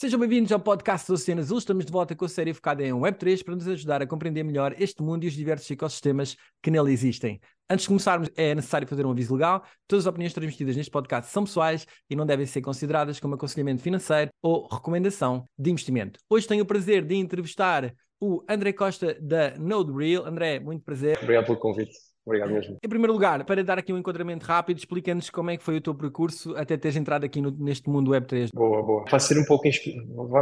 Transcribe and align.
Sejam 0.00 0.18
bem-vindos 0.18 0.50
ao 0.50 0.58
podcast 0.58 1.06
do 1.06 1.12
Oceano 1.12 1.42
Azul. 1.42 1.58
Estamos 1.58 1.84
de 1.84 1.92
volta 1.92 2.16
com 2.16 2.24
a 2.24 2.28
série 2.28 2.54
focada 2.54 2.82
em 2.82 2.90
Web3 2.90 3.44
para 3.44 3.54
nos 3.54 3.68
ajudar 3.68 4.00
a 4.00 4.06
compreender 4.06 4.42
melhor 4.42 4.74
este 4.78 5.02
mundo 5.02 5.24
e 5.24 5.26
os 5.26 5.34
diversos 5.34 5.70
ecossistemas 5.70 6.38
que 6.62 6.70
nele 6.70 6.90
existem. 6.90 7.38
Antes 7.68 7.82
de 7.82 7.88
começarmos, 7.88 8.30
é 8.34 8.54
necessário 8.54 8.88
fazer 8.88 9.04
um 9.04 9.10
aviso 9.10 9.34
legal. 9.34 9.62
Todas 9.86 10.06
as 10.06 10.08
opiniões 10.08 10.32
transmitidas 10.32 10.74
neste 10.74 10.90
podcast 10.90 11.30
são 11.30 11.44
pessoais 11.44 11.86
e 12.08 12.16
não 12.16 12.24
devem 12.24 12.46
ser 12.46 12.62
consideradas 12.62 13.20
como 13.20 13.34
aconselhamento 13.34 13.82
financeiro 13.82 14.30
ou 14.40 14.66
recomendação 14.68 15.44
de 15.58 15.70
investimento. 15.70 16.18
Hoje 16.30 16.48
tenho 16.48 16.62
o 16.62 16.66
prazer 16.66 17.04
de 17.04 17.16
entrevistar 17.16 17.92
o 18.18 18.42
André 18.48 18.72
Costa 18.72 19.18
da 19.20 19.58
Node 19.58 19.92
Real. 19.92 20.24
André, 20.24 20.60
muito 20.60 20.82
prazer. 20.82 21.18
Obrigado 21.20 21.44
pelo 21.44 21.58
convite. 21.58 22.09
Obrigado 22.24 22.52
mesmo. 22.52 22.76
Em 22.82 22.88
primeiro 22.88 23.12
lugar, 23.12 23.44
para 23.44 23.64
dar 23.64 23.78
aqui 23.78 23.92
um 23.92 23.98
enquadramento 23.98 24.44
rápido, 24.44 24.78
explica-nos 24.78 25.30
como 25.30 25.50
é 25.50 25.56
que 25.56 25.64
foi 25.64 25.76
o 25.76 25.80
teu 25.80 25.94
percurso 25.94 26.54
até 26.56 26.76
teres 26.76 26.96
entrado 26.96 27.24
aqui 27.24 27.40
no, 27.40 27.50
neste 27.50 27.88
mundo 27.88 28.10
Web3. 28.12 28.48
Boa, 28.54 28.82
boa. 28.82 29.04
Vai 29.10 29.20
ser 29.20 29.38
um 29.38 29.44
pouco, 29.44 29.68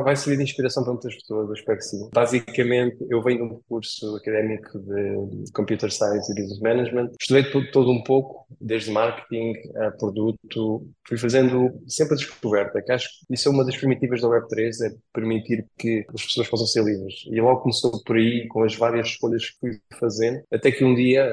vai 0.02 0.16
servir 0.16 0.38
de 0.38 0.42
inspiração 0.42 0.82
para 0.82 0.92
muitas 0.92 1.14
pessoas, 1.14 1.48
eu 1.48 1.54
espero 1.54 1.78
que 1.78 1.84
sim. 1.84 2.08
Basicamente, 2.12 2.96
eu 3.08 3.22
venho 3.22 3.48
de 3.48 3.54
um 3.54 3.60
curso 3.68 4.16
académico 4.16 4.78
de 4.78 5.52
Computer 5.52 5.90
Science 5.90 6.30
e 6.32 6.34
Business 6.34 6.60
Management. 6.60 7.10
Estudei 7.20 7.44
todo 7.70 7.90
um 7.90 8.02
pouco, 8.02 8.46
desde 8.60 8.90
marketing 8.90 9.54
a 9.76 9.90
produto. 9.92 10.86
Fui 11.06 11.16
fazendo 11.16 11.70
sempre 11.86 12.14
a 12.14 12.16
descoberta, 12.16 12.82
que 12.82 12.92
acho 12.92 13.08
que 13.08 13.34
isso 13.34 13.48
é 13.48 13.52
uma 13.52 13.64
das 13.64 13.76
primitivas 13.76 14.20
da 14.20 14.28
Web3, 14.28 14.70
é 14.84 14.94
permitir 15.12 15.66
que 15.78 16.04
as 16.14 16.24
pessoas 16.24 16.48
possam 16.48 16.66
ser 16.66 16.84
livres. 16.84 17.24
E 17.30 17.40
logo 17.40 17.60
começou 17.60 18.02
por 18.04 18.16
aí, 18.16 18.46
com 18.48 18.62
as 18.62 18.74
várias 18.74 19.08
escolhas 19.08 19.50
que 19.50 19.58
fui 19.60 19.80
fazendo, 19.98 20.42
até 20.52 20.70
que 20.70 20.84
um 20.84 20.94
dia 20.94 21.32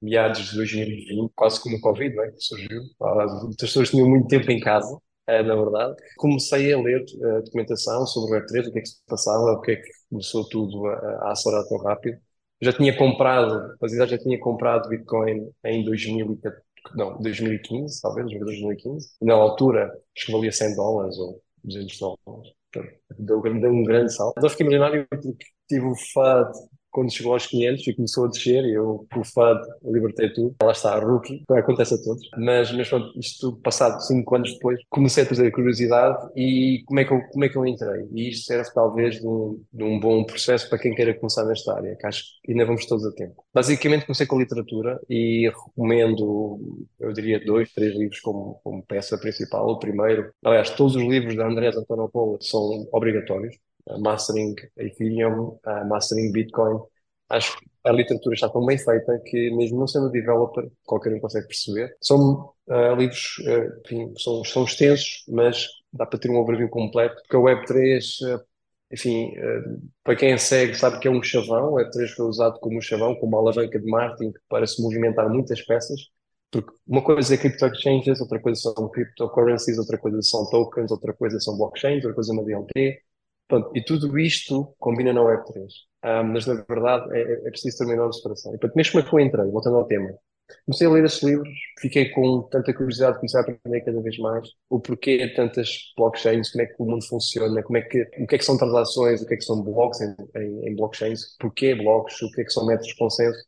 meados 0.00 0.50
de 0.50 0.56
2020, 0.56 1.32
quase 1.34 1.60
como 1.60 1.76
o 1.76 1.80
Covid, 1.80 2.18
é? 2.20 2.30
que 2.30 2.40
surgiu. 2.40 2.82
As 3.00 3.56
pessoas 3.56 3.90
tinham 3.90 4.08
muito 4.08 4.28
tempo 4.28 4.50
em 4.50 4.60
casa, 4.60 4.98
é, 5.26 5.42
na 5.42 5.54
verdade. 5.54 5.94
Comecei 6.16 6.72
a 6.72 6.80
ler 6.80 7.04
a 7.22 7.28
eh, 7.28 7.42
documentação 7.42 8.06
sobre 8.06 8.38
o 8.38 8.40
Web3, 8.40 8.68
o 8.68 8.72
que 8.72 8.78
é 8.78 8.82
que 8.82 8.88
se 8.88 9.04
passava, 9.06 9.52
o 9.52 9.60
que 9.60 9.72
é 9.72 9.76
que 9.76 9.88
começou 10.10 10.48
tudo 10.48 10.86
a, 10.86 11.32
acelerar 11.32 11.66
tão 11.68 11.78
rápido. 11.78 12.18
Já 12.60 12.72
tinha 12.72 12.96
comprado, 12.96 13.76
mas 13.80 13.92
já 13.92 14.18
tinha 14.18 14.38
comprado 14.40 14.88
Bitcoin 14.88 15.50
em 15.64 15.84
2014, 15.84 16.68
não, 16.94 17.20
2015, 17.20 18.00
talvez, 18.00 18.26
2015. 18.26 19.10
Na 19.22 19.34
altura, 19.34 19.92
acho 20.16 20.26
que 20.26 20.32
valia 20.32 20.52
100 20.52 20.76
dólares 20.76 21.18
ou 21.18 21.40
200 21.64 21.98
dólares. 21.98 22.52
Deu, 23.18 23.42
deu 23.42 23.70
um 23.70 23.84
grande 23.84 24.12
salto. 24.12 24.34
Então 24.38 24.50
fiquei 24.50 24.66
milionário 24.66 25.06
porque 25.08 25.44
tive 25.68 25.86
o 25.86 25.94
FAD 26.12 26.52
quando 26.98 27.12
chegou 27.12 27.32
aos 27.32 27.46
500 27.46 27.86
e 27.86 27.94
começou 27.94 28.24
a 28.24 28.28
descer, 28.28 28.64
e 28.64 28.72
eu, 28.74 29.06
com 29.12 29.20
o 29.20 29.24
FAD, 29.24 29.60
libertei 29.84 30.32
tudo. 30.32 30.56
Lá 30.60 30.72
está, 30.72 30.98
rookie, 30.98 31.44
acontece 31.48 31.94
a 31.94 31.98
todos. 31.98 32.28
Mas, 32.36 32.72
mas 32.72 32.88
pronto, 32.88 33.16
isto 33.16 33.56
passado 33.62 34.00
5 34.00 34.34
anos 34.34 34.52
depois, 34.54 34.80
comecei 34.90 35.22
a 35.22 35.26
trazer 35.26 35.52
curiosidade 35.52 36.18
e 36.34 36.82
como 36.86 36.98
é 36.98 37.04
que 37.04 37.12
eu, 37.12 37.20
como 37.30 37.44
é 37.44 37.48
que 37.48 37.56
eu 37.56 37.64
entrei? 37.64 38.08
E 38.12 38.30
isto 38.30 38.46
serve 38.46 38.68
talvez 38.74 39.20
de 39.20 39.26
um, 39.28 39.62
de 39.72 39.84
um 39.84 40.00
bom 40.00 40.24
processo 40.24 40.68
para 40.68 40.78
quem 40.78 40.92
queira 40.92 41.14
começar 41.14 41.44
nesta 41.44 41.72
área, 41.72 41.94
que 41.94 42.04
acho 42.04 42.24
que 42.42 42.50
ainda 42.50 42.66
vamos 42.66 42.84
todos 42.86 43.06
a 43.06 43.12
tempo. 43.12 43.44
Basicamente 43.54 44.04
comecei 44.04 44.26
com 44.26 44.34
a 44.34 44.40
literatura 44.40 45.00
e 45.08 45.48
recomendo, 45.48 46.58
eu 46.98 47.12
diria, 47.12 47.38
dois, 47.44 47.72
três 47.72 47.94
livros 47.94 48.18
como, 48.18 48.60
como 48.64 48.84
peça 48.84 49.16
principal. 49.18 49.68
O 49.68 49.78
primeiro, 49.78 50.32
aliás, 50.44 50.70
todos 50.70 50.96
os 50.96 51.02
livros 51.02 51.36
da 51.36 51.46
Andrés 51.46 51.76
Antonopoulos 51.76 52.48
são 52.50 52.88
obrigatórios 52.90 53.56
mastering 54.00 54.54
Ethereum, 54.76 55.58
mastering 55.86 56.32
Bitcoin. 56.32 56.80
Acho 57.30 57.58
que 57.58 57.68
a 57.84 57.92
literatura 57.92 58.34
está 58.34 58.48
tão 58.48 58.64
bem 58.64 58.78
feita 58.78 59.18
que, 59.24 59.50
mesmo 59.50 59.78
não 59.78 59.86
sendo 59.86 60.10
developer, 60.10 60.70
qualquer 60.84 61.12
um 61.14 61.20
consegue 61.20 61.46
perceber. 61.46 61.94
São 62.00 62.52
uh, 62.66 62.94
livros, 62.96 63.38
uh, 63.40 63.80
enfim, 63.84 64.12
são, 64.16 64.44
são 64.44 64.64
extensos, 64.64 65.24
mas 65.28 65.66
dá 65.92 66.06
para 66.06 66.18
ter 66.18 66.30
um 66.30 66.38
overview 66.38 66.68
completo, 66.68 67.16
porque 67.22 67.36
a 67.36 67.40
Web3, 67.40 68.34
uh, 68.34 68.40
enfim, 68.90 69.34
para 70.02 70.16
quem 70.16 70.38
segue, 70.38 70.74
sabe 70.74 70.98
que 70.98 71.08
é 71.08 71.10
um 71.10 71.22
chavão. 71.22 71.76
A 71.76 71.82
Web3 71.82 72.08
foi 72.16 72.26
usado 72.26 72.58
como 72.60 72.78
um 72.78 72.80
chavão, 72.80 73.14
como 73.16 73.36
uma 73.36 73.38
alavanca 73.38 73.78
de 73.78 73.86
marketing 73.86 74.32
para 74.48 74.66
se 74.66 74.80
movimentar 74.82 75.28
muitas 75.28 75.60
peças. 75.62 76.00
Porque 76.50 76.72
uma 76.86 77.02
coisa 77.02 77.34
é 77.34 77.36
crypto 77.36 77.66
exchanges, 77.66 78.20
outra 78.20 78.40
coisa 78.40 78.58
são 78.60 78.88
cryptocurrencies, 78.88 79.78
outra 79.78 79.98
coisa 79.98 80.22
são 80.22 80.48
tokens, 80.48 80.90
outra 80.90 81.12
coisa 81.12 81.38
são 81.38 81.58
blockchains, 81.58 81.96
outra 81.96 82.14
coisa 82.14 82.32
é 82.32 82.34
uma 82.34 82.44
DLT, 82.44 83.02
Pronto, 83.48 83.70
e 83.74 83.82
tudo 83.82 84.18
isto 84.18 84.74
combina 84.78 85.12
na 85.12 85.22
Web3. 85.22 85.66
Um, 86.04 86.32
mas, 86.32 86.46
na 86.46 86.54
verdade, 86.68 87.10
é, 87.16 87.22
é, 87.22 87.32
é 87.48 87.50
preciso 87.50 87.78
ter 87.78 87.84
uma 87.84 87.94
enorme 87.94 88.14
separação. 88.14 88.54
E, 88.54 88.58
portanto, 88.58 88.76
mesmo 88.76 88.92
como 88.92 89.04
é 89.04 89.08
que 89.08 89.14
eu 89.14 89.20
entrei, 89.20 89.50
voltando 89.50 89.76
ao 89.76 89.86
tema, 89.86 90.10
comecei 90.66 90.86
a 90.86 90.90
ler 90.90 91.04
esses 91.04 91.22
livros, 91.22 91.48
fiquei 91.80 92.10
com 92.10 92.42
tanta 92.42 92.72
curiosidade, 92.74 93.16
comecei 93.16 93.40
a 93.40 93.42
aprender 93.42 93.80
cada 93.80 94.00
vez 94.02 94.18
mais 94.18 94.48
o 94.68 94.80
porquê 94.80 95.18
de 95.26 95.34
tantas 95.34 95.92
blockchains, 95.96 96.50
como 96.52 96.62
é 96.62 96.66
que 96.66 96.74
o 96.78 96.84
mundo 96.84 97.04
funciona, 97.06 97.62
como 97.62 97.78
é 97.78 97.82
que, 97.82 98.02
o 98.18 98.26
que 98.26 98.34
é 98.34 98.38
que 98.38 98.44
são 98.44 98.56
transações, 98.56 99.22
o 99.22 99.26
que 99.26 99.34
é 99.34 99.36
que 99.36 99.44
são 99.44 99.62
blocks 99.62 100.00
em, 100.00 100.14
em, 100.36 100.68
em 100.68 100.76
blockchains, 100.76 101.36
porquê 101.40 101.74
blocos, 101.74 102.20
o 102.22 102.30
que 102.32 102.42
é 102.42 102.44
que 102.44 102.52
são 102.52 102.66
métodos 102.66 102.88
de 102.88 102.96
consenso. 102.96 103.38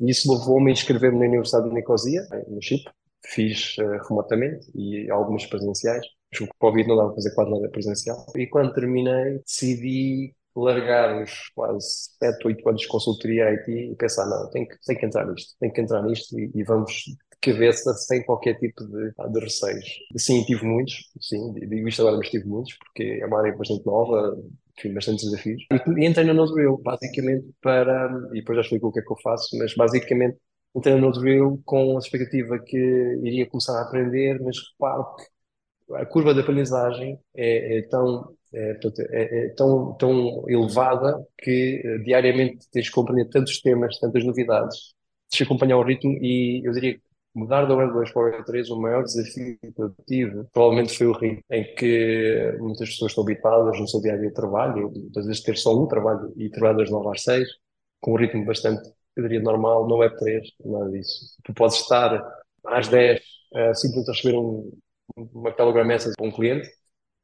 E 0.00 0.10
isso 0.10 0.30
levou-me 0.32 0.70
a 0.70 0.72
inscrever-me 0.72 1.18
na 1.18 1.26
Universidade 1.26 1.68
de 1.68 1.74
Nicosia, 1.74 2.20
no 2.48 2.60
Chipre, 2.60 2.92
fiz 3.24 3.76
uh, 3.78 4.06
remotamente 4.08 4.70
e 4.74 5.10
algumas 5.10 5.46
presenciais 5.46 6.06
o 6.40 6.48
Covid 6.58 6.88
não 6.88 6.96
dava 6.96 7.08
para 7.08 7.16
fazer 7.16 7.34
quase 7.34 7.50
nada 7.50 7.68
presencial. 7.70 8.26
E 8.36 8.46
quando 8.46 8.72
terminei, 8.74 9.38
decidi 9.38 10.34
largar 10.56 11.22
os 11.22 11.50
quase 11.54 12.10
7, 12.18 12.46
8 12.46 12.68
anos 12.68 12.80
de 12.82 12.88
consultoria 12.88 13.50
IT 13.50 13.70
e 13.70 13.94
pensar, 13.96 14.26
não, 14.26 14.50
tem 14.50 14.66
que, 14.66 14.76
tem 14.84 14.96
que 14.96 15.06
entrar 15.06 15.26
nisto, 15.26 15.54
tem 15.60 15.72
que 15.72 15.80
entrar 15.80 16.02
nisto 16.02 16.38
e, 16.38 16.50
e 16.54 16.64
vamos 16.64 16.92
de 16.92 17.16
cabeça 17.40 17.92
sem 17.94 18.24
qualquer 18.24 18.58
tipo 18.58 18.84
de, 18.86 19.12
de 19.32 19.40
receios. 19.40 19.86
Sim, 20.16 20.42
tive 20.44 20.64
muitos, 20.64 20.94
sim, 21.20 21.52
digo 21.54 21.88
isto 21.88 22.00
agora, 22.02 22.16
mas 22.16 22.30
tive 22.30 22.46
muitos, 22.46 22.74
porque 22.78 23.18
é 23.20 23.26
uma 23.26 23.38
área 23.40 23.54
bastante 23.54 23.84
nova, 23.84 24.36
tive 24.76 24.94
bastantes 24.94 25.24
desafios. 25.24 25.62
E, 25.70 26.02
e 26.02 26.06
entrei 26.06 26.24
no 26.24 26.34
Node.io, 26.34 26.78
basicamente 26.78 27.46
para, 27.60 28.08
e 28.32 28.40
depois 28.40 28.56
já 28.56 28.62
explico 28.62 28.88
o 28.88 28.92
que 28.92 29.00
é 29.00 29.02
que 29.02 29.12
eu 29.12 29.16
faço, 29.22 29.56
mas 29.58 29.74
basicamente 29.74 30.38
entrei 30.74 30.94
no 30.94 31.02
Node.io 31.02 31.60
com 31.64 31.96
a 31.96 31.98
expectativa 31.98 32.58
que 32.58 32.78
iria 33.22 33.46
começar 33.48 33.78
a 33.78 33.82
aprender, 33.82 34.40
mas 34.40 34.56
reparo 34.72 35.16
que 35.16 35.35
a 35.94 36.04
curva 36.04 36.34
de 36.34 36.40
aprendizagem 36.40 37.18
é, 37.34 37.78
é 37.78 37.82
tão, 37.82 38.34
é, 38.52 38.78
é, 39.10 39.46
é, 39.46 39.48
tão, 39.50 39.94
tão 39.94 40.44
elevada 40.48 41.24
que 41.38 41.82
uh, 41.84 42.02
diariamente 42.02 42.66
tens 42.70 42.88
que 42.88 42.94
compreender 42.94 43.30
tantos 43.30 43.60
temas, 43.60 43.98
tantas 43.98 44.24
novidades, 44.24 44.94
tens 45.30 45.38
que 45.38 45.42
acompanhar 45.44 45.78
o 45.78 45.84
ritmo 45.84 46.12
e 46.20 46.62
eu 46.64 46.72
diria 46.72 46.94
que 46.94 47.02
mudar 47.34 47.66
da 47.66 47.74
Web 47.74 47.92
2 47.92 48.12
para 48.12 48.22
o 48.22 48.24
Web 48.24 48.44
3, 48.46 48.70
o 48.70 48.80
maior 48.80 49.04
desafio 49.04 49.58
que 49.60 49.82
eu 49.82 49.94
tive 50.06 50.44
provavelmente 50.52 50.96
foi 50.96 51.06
o 51.06 51.12
ritmo, 51.12 51.42
em 51.50 51.74
que 51.74 52.56
muitas 52.58 52.88
pessoas 52.88 53.12
estão 53.12 53.24
habituadas 53.24 53.78
no 53.78 53.86
seu 53.86 54.00
dia 54.00 54.14
a 54.14 54.16
dia 54.16 54.28
de 54.28 54.34
trabalho, 54.34 54.90
muitas 54.90 55.26
vezes 55.26 55.42
ter 55.42 55.56
só 55.56 55.78
um 55.78 55.86
trabalho 55.86 56.32
e 56.36 56.48
trabalhar 56.48 56.78
das 56.78 56.90
9 56.90 57.08
às 57.10 57.22
6, 57.22 57.46
com 58.00 58.12
um 58.12 58.16
ritmo 58.16 58.44
bastante, 58.44 58.88
eu 59.14 59.22
diria, 59.22 59.40
normal, 59.40 59.86
no 59.86 59.96
Web 59.96 60.16
3, 60.18 60.48
nada 60.64 60.90
disso. 60.90 61.36
Tu 61.44 61.52
podes 61.52 61.76
estar 61.76 62.22
às 62.64 62.88
10 62.88 63.20
uh, 63.20 63.74
simplesmente 63.74 64.10
a 64.10 64.12
receber 64.12 64.36
um, 64.36 64.70
uma 65.16 65.52
Telegram 65.52 65.84
Message 65.84 66.14
para 66.16 66.26
um 66.26 66.30
cliente, 66.30 66.70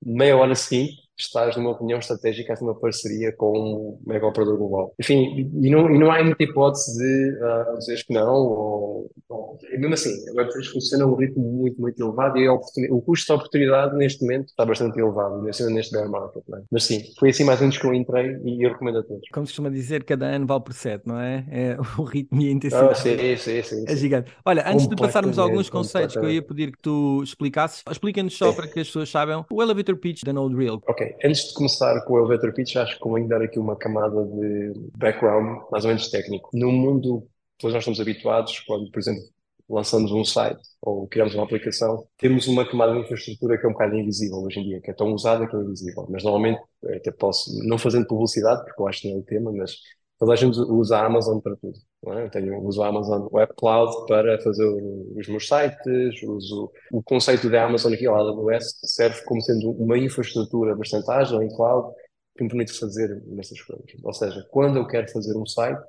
meia 0.05 0.37
hora 0.37 0.55
seguinte 0.55 1.03
estás 1.23 1.57
numa 1.57 1.77
reunião 1.77 1.99
estratégica, 1.99 2.55
numa 2.61 2.75
parceria 2.75 3.33
com 3.33 3.53
um 3.59 3.99
mega 4.07 4.27
operador 4.27 4.59
global. 4.59 4.95
Enfim, 4.99 5.51
e 5.61 5.71
não, 5.71 5.91
e 5.91 5.99
não 5.99 6.11
há 6.11 6.23
muita 6.23 6.43
hipótese 6.43 6.99
de 6.99 7.39
uh, 7.39 7.79
dizeres 7.79 8.03
que 8.03 8.13
não, 8.13 8.35
ou, 8.35 9.11
ou 9.29 9.59
mesmo 9.73 9.95
assim, 9.95 10.11
a 10.31 10.33
Web3 10.35 10.65
funciona 10.73 11.05
a 11.05 11.07
um 11.07 11.15
ritmo 11.15 11.43
muito, 11.43 11.81
muito 11.81 12.03
elevado 12.03 12.39
e 12.39 12.49
o 12.49 13.01
custo 13.01 13.27
de 13.27 13.33
oportunidade 13.33 13.97
neste 13.97 14.23
momento 14.23 14.47
está 14.49 14.65
bastante 14.65 14.99
elevado, 14.99 15.43
neste, 15.43 15.65
neste 15.65 15.93
bear 15.93 16.09
market. 16.09 16.43
É? 16.55 16.63
Mas 16.71 16.85
sim, 16.85 17.03
foi 17.19 17.31
assim 17.31 17.45
mais 17.45 17.59
ou 17.61 17.65
menos 17.65 17.79
que 17.79 17.87
eu 17.87 17.95
entrei 17.95 18.39
e 18.45 18.65
eu 18.65 18.71
recomendo 18.71 18.99
a 18.99 19.03
todos. 19.03 19.29
Como 19.33 19.47
se 19.47 19.53
costuma 19.53 19.71
dizer, 19.71 20.05
cada 20.05 20.27
ano 20.27 20.47
vale 20.47 20.63
por 20.63 20.73
sete, 20.73 21.07
não 21.07 21.19
é? 21.19 21.45
é 21.51 21.77
o 21.99 22.03
ritmo 22.03 22.41
e 22.41 22.49
a 22.49 22.53
intensidade. 22.53 22.91
Ah, 22.91 22.95
sim, 22.95 23.37
sim, 23.37 23.63
sim, 23.63 23.85
é 23.87 23.97
gigante. 23.97 24.33
Olha, 24.45 24.69
antes 24.69 24.87
de 24.87 24.97
passarmos 24.97 25.39
a 25.39 25.43
alguns 25.43 25.71
conceitos 25.71 26.17
que 26.17 26.25
eu 26.25 26.31
ia 26.31 26.43
pedir 26.43 26.73
que 26.73 26.79
tu 26.79 27.23
explicasses, 27.23 27.83
explica-nos 27.91 28.37
só 28.37 28.53
para 28.53 28.67
que 28.67 28.81
as 28.81 28.87
pessoas 28.87 29.09
saibam 29.09 29.45
o 29.51 29.63
elevator 29.63 29.97
pitch 29.97 30.23
da 30.25 30.33
Node 30.33 30.57
Real. 30.57 30.83
Ok, 30.87 31.12
antes 31.25 31.49
de 31.49 31.55
começar 31.55 32.01
com 32.05 32.15
o 32.15 32.19
elevator 32.19 32.53
pitch, 32.53 32.77
acho 32.77 32.95
que 32.95 33.01
convém 33.01 33.27
dar 33.27 33.43
aqui 33.43 33.59
uma 33.59 33.77
camada 33.77 34.25
de 34.25 34.73
background 34.97 35.63
mais 35.71 35.85
ou 35.85 35.89
menos 35.89 36.11
técnico. 36.11 36.51
No 36.53 36.71
mundo, 36.73 37.27
todos 37.59 37.75
nós 37.75 37.83
estamos 37.83 38.01
habituados, 38.01 38.61
quando, 38.61 38.91
por 38.91 38.99
exemplo, 38.99 39.23
lançamos 39.69 40.13
um 40.13 40.25
site 40.25 40.61
ou 40.81 41.07
criamos 41.09 41.35
uma 41.35 41.45
aplicação, 41.45 42.07
temos 42.19 42.47
uma 42.47 42.69
camada 42.69 42.93
de 42.93 43.01
infraestrutura 43.01 43.59
que 43.59 43.65
é 43.65 43.69
um 43.69 43.73
bocado 43.73 43.97
invisível 43.97 44.39
hoje 44.39 44.61
em 44.61 44.65
dia, 44.65 44.81
que 44.81 44.91
é 44.91 44.95
tão 44.95 45.13
usada 45.13 45.47
que 45.47 45.57
é 45.57 45.59
invisível. 45.59 46.07
Mas 46.11 46.23
normalmente, 46.23 46.61
até 46.85 47.11
posso, 47.11 47.51
não 47.67 47.79
fazendo 47.79 48.07
publicidade, 48.07 48.65
porque 48.65 48.83
eu 48.83 48.89
acho 48.89 49.01
que 49.01 49.09
não 49.09 49.17
é 49.17 49.21
o 49.21 49.25
tema, 49.25 49.53
mas 49.53 49.77
toda 50.23 50.35
a 50.35 50.37
gente 50.37 50.57
usa 50.57 50.99
a 50.99 51.07
Amazon 51.07 51.41
para 51.41 51.57
tudo. 51.57 51.77
É? 52.07 52.27
Eu 52.27 52.31
tenho, 52.31 52.65
uso 52.65 52.81
a 52.81 52.87
Amazon 52.87 53.27
Web 53.33 53.55
Cloud 53.57 54.07
para 54.07 54.41
fazer 54.41 54.65
os 54.65 55.27
meus 55.27 55.49
sites, 55.49 56.23
uso 56.23 56.71
o 56.93 57.03
conceito 57.03 57.51
da 57.51 57.65
Amazon 57.65 57.93
aqui, 57.93 58.07
a 58.07 58.13
AWS, 58.13 58.79
serve 58.85 59.21
como 59.25 59.43
sendo 59.43 59.73
uma 59.73 59.99
infraestrutura 59.99 60.77
bastante 60.77 61.11
ágil 61.11 61.43
em 61.43 61.49
cloud 61.49 61.93
que 62.37 62.45
me 62.45 62.49
permite 62.49 62.73
fazer 62.73 63.21
essas 63.37 63.61
coisas. 63.63 63.85
Ou 64.01 64.13
seja, 64.13 64.47
quando 64.49 64.77
eu 64.77 64.87
quero 64.87 65.11
fazer 65.11 65.37
um 65.37 65.45
site, 65.45 65.83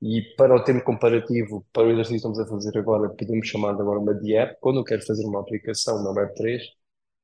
e 0.00 0.22
para 0.36 0.54
o 0.54 0.62
tempo 0.62 0.84
comparativo, 0.84 1.66
para 1.72 1.88
o 1.88 1.90
exercício 1.90 2.22
que 2.22 2.28
estamos 2.28 2.38
a 2.38 2.46
fazer 2.46 2.78
agora, 2.78 3.08
podemos 3.08 3.48
chamar 3.48 3.70
agora 3.70 3.98
uma 3.98 4.14
DApp, 4.14 4.58
quando 4.60 4.78
eu 4.78 4.84
quero 4.84 5.04
fazer 5.04 5.24
uma 5.24 5.40
aplicação 5.40 6.04
na 6.04 6.10
Web3, 6.12 6.60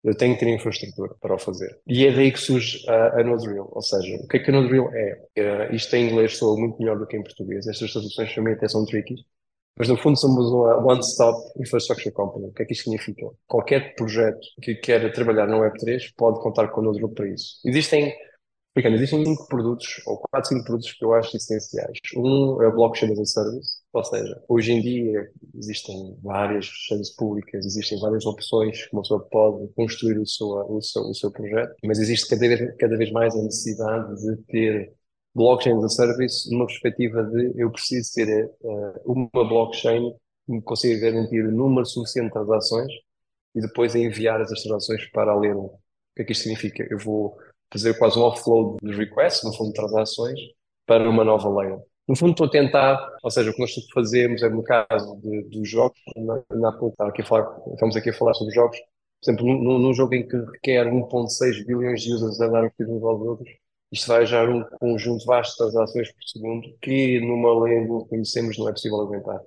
Eu 0.05 0.17
tenho 0.17 0.35
que 0.35 0.41
ter 0.41 0.53
infraestrutura 0.53 1.15
para 1.21 1.35
o 1.35 1.39
fazer. 1.39 1.79
E 1.87 2.07
é 2.07 2.13
daí 2.13 2.33
que 2.33 2.41
surge 2.41 2.83
a, 2.89 3.21
a. 3.21 3.23
Ou 3.23 3.83
seja, 3.83 4.17
o 4.17 4.27
que 4.27 4.37
é 4.37 4.41
que 4.41 4.51
a 4.51 4.53
NodeReal 4.53 4.91
é? 4.93 5.23
Uh, 5.39 5.75
isto 5.75 5.95
em 5.95 6.09
inglês 6.09 6.37
soa 6.37 6.59
muito 6.59 6.79
melhor 6.79 6.99
do 6.99 7.07
que 7.07 7.17
em 7.17 7.23
português. 7.23 7.67
Estas 7.69 7.93
traduções 7.93 8.35
também 8.35 8.55
até 8.55 8.67
são 8.69 8.85
tricky. 8.85 9.15
Mas 9.79 9.89
no 9.89 9.97
fundo 9.97 10.19
somos 10.19 10.51
uma 10.51 10.77
one-stop 10.93 11.39
infrastructure 11.59 12.13
company. 12.13 12.47
O 12.47 12.53
que 12.53 12.63
é 12.63 12.67
que 12.67 12.73
isto 12.73 12.85
significa? 12.85 13.27
Qualquer 13.47 13.95
projeto 13.95 14.41
que 14.61 14.75
queira 14.75 15.13
trabalhar 15.13 15.47
no 15.47 15.61
Web3 15.61 16.13
pode 16.17 16.41
contar 16.41 16.69
com 16.69 16.81
a 16.81 16.85
NodeReal 16.85 17.11
para 17.11 17.29
isso. 17.29 17.57
Existem 17.65 18.13
Ricardo, 18.75 18.95
existem 18.95 19.25
cinco 19.25 19.47
produtos, 19.49 20.01
ou 20.07 20.17
quatro, 20.19 20.49
cinco 20.49 20.65
produtos 20.65 20.93
que 20.93 21.05
eu 21.05 21.13
acho 21.13 21.37
essenciais. 21.37 21.99
Um 22.17 22.63
é 22.63 22.69
o 22.69 22.73
Blockchain 22.73 23.13
as 23.13 23.19
a 23.19 23.25
Service, 23.27 23.83
ou 23.93 24.03
seja, 24.03 24.43
hoje 24.49 24.73
em 24.73 24.81
dia 24.81 25.31
existem 25.55 26.17
várias 26.23 26.71
redes 26.91 27.15
públicas, 27.15 27.67
existem 27.67 28.01
várias 28.01 28.25
opções 28.25 28.87
que 28.87 28.95
uma 28.95 29.03
pessoa 29.03 29.21
pode 29.31 29.69
construir 29.75 30.19
o 30.19 30.27
seu, 30.27 30.47
o 30.47 30.81
seu, 30.81 31.03
o 31.03 31.15
seu 31.15 31.31
projeto, 31.31 31.75
mas 31.85 31.99
existe 31.99 32.29
cada 32.29 32.49
vez, 32.49 32.77
cada 32.79 32.97
vez 32.97 33.13
mais 33.13 33.37
a 33.37 33.43
necessidade 33.43 34.17
de 34.23 34.37
ter 34.45 34.95
Blockchain 35.35 35.77
as 35.79 35.85
a 35.85 35.89
Service 35.91 36.51
numa 36.51 36.67
perspectiva 36.67 37.23
de 37.25 37.53
eu 37.57 37.71
preciso 37.71 38.11
ter 38.15 38.47
uh, 38.63 39.13
uma 39.13 39.49
blockchain 39.49 40.13
que 40.47 40.53
me 40.53 40.63
consiga 40.63 41.11
garantir 41.11 41.45
o 41.45 41.53
número 41.53 41.85
suficiente 41.87 42.29
de 42.29 42.33
transações 42.33 42.93
e 43.55 43.61
depois 43.61 43.95
enviar 43.95 44.41
essas 44.41 44.63
transações 44.63 45.05
para 45.11 45.33
a 45.33 45.37
1. 45.37 45.57
O 45.59 45.79
que 46.17 46.23
é 46.23 46.25
que 46.25 46.33
isto 46.33 46.45
significa? 46.45 46.87
Eu 46.91 46.99
vou 46.99 47.37
fazer 47.73 47.99
quase 47.99 48.19
um 48.19 48.23
offload 48.23 48.77
dos 48.83 48.97
requests, 48.97 49.43
no 49.45 49.53
fundo, 49.57 49.69
de 49.69 49.75
transações, 49.75 50.39
para 50.87 51.09
uma 51.09 51.25
nova 51.25 51.49
layer. 51.49 51.79
No 52.07 52.17
fundo, 52.17 52.33
estou 52.33 52.47
a 52.47 52.51
tentar, 52.51 53.09
ou 53.23 53.31
seja, 53.31 53.51
o 53.51 53.55
que 53.55 53.61
nós 53.61 53.73
fazemos 53.95 54.43
é 54.43 54.49
no 54.49 54.63
caso 54.63 55.17
de, 55.21 55.43
dos 55.45 55.69
jogos, 55.69 55.99
na, 56.17 56.43
na 56.53 56.69
aqui 57.09 57.23
a 57.23 57.25
falar, 57.25 57.57
estamos 57.73 57.97
aqui 57.97 58.11
a 58.11 58.13
falar 58.13 58.35
sobre 58.35 58.55
jogos, 58.55 58.77
por 58.79 59.31
exemplo, 59.31 59.47
num, 59.47 59.79
num 59.79 59.95
jogo 59.95 60.15
em 60.15 60.27
que 60.27 60.37
requer 60.37 60.87
1.6 60.87 61.65
bilhões 61.65 62.03
de 62.03 62.13
users 62.13 62.41
a 62.41 62.49
dar 62.49 62.65
uns 62.65 62.73
uns 62.81 63.05
aos 63.05 63.21
outros, 63.21 63.49
isto 63.93 64.09
vai 64.09 64.27
gerar 64.27 64.49
um 64.51 64.65
conjunto 64.81 65.25
vasto 65.27 65.53
de 65.53 65.59
transações 65.59 66.11
por 66.13 66.23
segundo 66.25 66.77
que 66.81 67.21
numa 67.21 67.65
lei 67.65 67.87
que 67.87 68.09
conhecemos 68.09 68.59
não 68.59 68.69
é 68.69 68.73
possível 68.73 69.01
aguentar. 69.01 69.41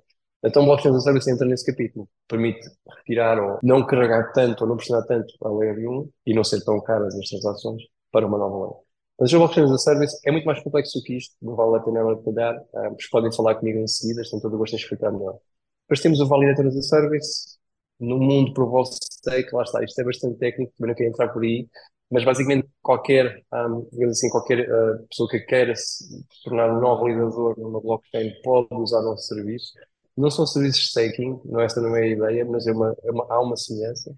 Então, 0.44 0.62
o 0.62 0.66
Blockchain 0.66 0.92
as 0.92 0.98
a 0.98 1.00
Service 1.00 1.30
entra 1.30 1.46
nesse 1.46 1.66
capítulo. 1.66 2.08
Permite 2.28 2.60
retirar 2.98 3.38
ou 3.40 3.58
não 3.62 3.84
carregar 3.84 4.32
tanto 4.32 4.62
ou 4.62 4.68
não 4.68 4.76
pressionar 4.76 5.04
tanto 5.06 5.34
a 5.42 5.48
Layer 5.50 5.90
1 5.90 6.10
e 6.26 6.34
não 6.34 6.44
ser 6.44 6.62
tão 6.64 6.80
caras 6.80 7.14
as 7.16 7.28
transações 7.28 7.82
para 8.16 8.26
uma 8.26 8.38
nova 8.38 8.66
lei. 8.66 8.74
Mas 9.20 9.32
o 9.32 9.38
Blockchain 9.38 9.64
as 9.64 9.72
a 9.72 9.78
Service 9.78 10.18
é 10.24 10.32
muito 10.32 10.44
mais 10.46 10.62
complexo 10.62 10.98
do 10.98 11.04
que 11.04 11.16
isto, 11.16 11.34
não 11.42 11.54
vale 11.54 11.76
a 11.76 11.80
pena 11.80 12.14
detalhar, 12.14 12.56
uh, 12.56 12.92
mas 12.92 13.08
podem 13.10 13.32
falar 13.32 13.54
comigo 13.56 13.78
em 13.78 13.86
seguida, 13.86 14.22
estão 14.22 14.40
todo 14.40 14.54
o 14.54 14.58
gosto 14.58 14.74
em 14.74 14.76
explicar 14.76 15.12
melhor. 15.12 15.38
Depois 15.82 16.00
temos 16.00 16.20
o 16.20 16.26
Validator 16.26 16.66
as 16.66 16.76
a 16.76 16.82
Service, 16.82 17.58
no 18.00 18.18
mundo 18.18 18.54
Proof 18.54 18.72
of 18.72 18.98
Stake, 19.02 19.54
lá 19.54 19.62
está, 19.62 19.84
isto 19.84 20.00
é 20.00 20.04
bastante 20.04 20.38
técnico, 20.38 20.72
também 20.78 20.88
não 20.88 20.96
quero 20.96 21.10
entrar 21.10 21.28
por 21.28 21.42
aí, 21.42 21.68
mas 22.10 22.24
basicamente 22.24 22.68
qualquer, 22.82 23.42
um, 23.52 23.88
assim, 24.08 24.30
qualquer 24.30 24.60
uh, 24.60 25.06
pessoa 25.08 25.28
que 25.28 25.40
queira 25.40 25.74
se 25.76 26.24
tornar 26.44 26.70
um 26.70 26.80
novo 26.80 27.02
validador 27.02 27.58
numa 27.58 27.80
blockchain 27.80 28.32
pode 28.42 28.68
usar 28.74 29.00
o 29.00 29.10
nosso 29.10 29.26
serviço. 29.26 29.72
Não 30.16 30.30
são 30.30 30.46
serviços 30.46 30.80
de 30.82 30.88
staking, 30.88 31.40
não, 31.44 31.60
essa 31.60 31.80
não 31.80 31.94
é 31.96 32.02
a 32.02 32.06
ideia, 32.06 32.44
mas 32.46 32.66
é 32.66 32.72
uma, 32.72 32.96
é 33.04 33.10
uma, 33.10 33.26
há 33.28 33.40
uma 33.40 33.56
semelhança. 33.56 34.16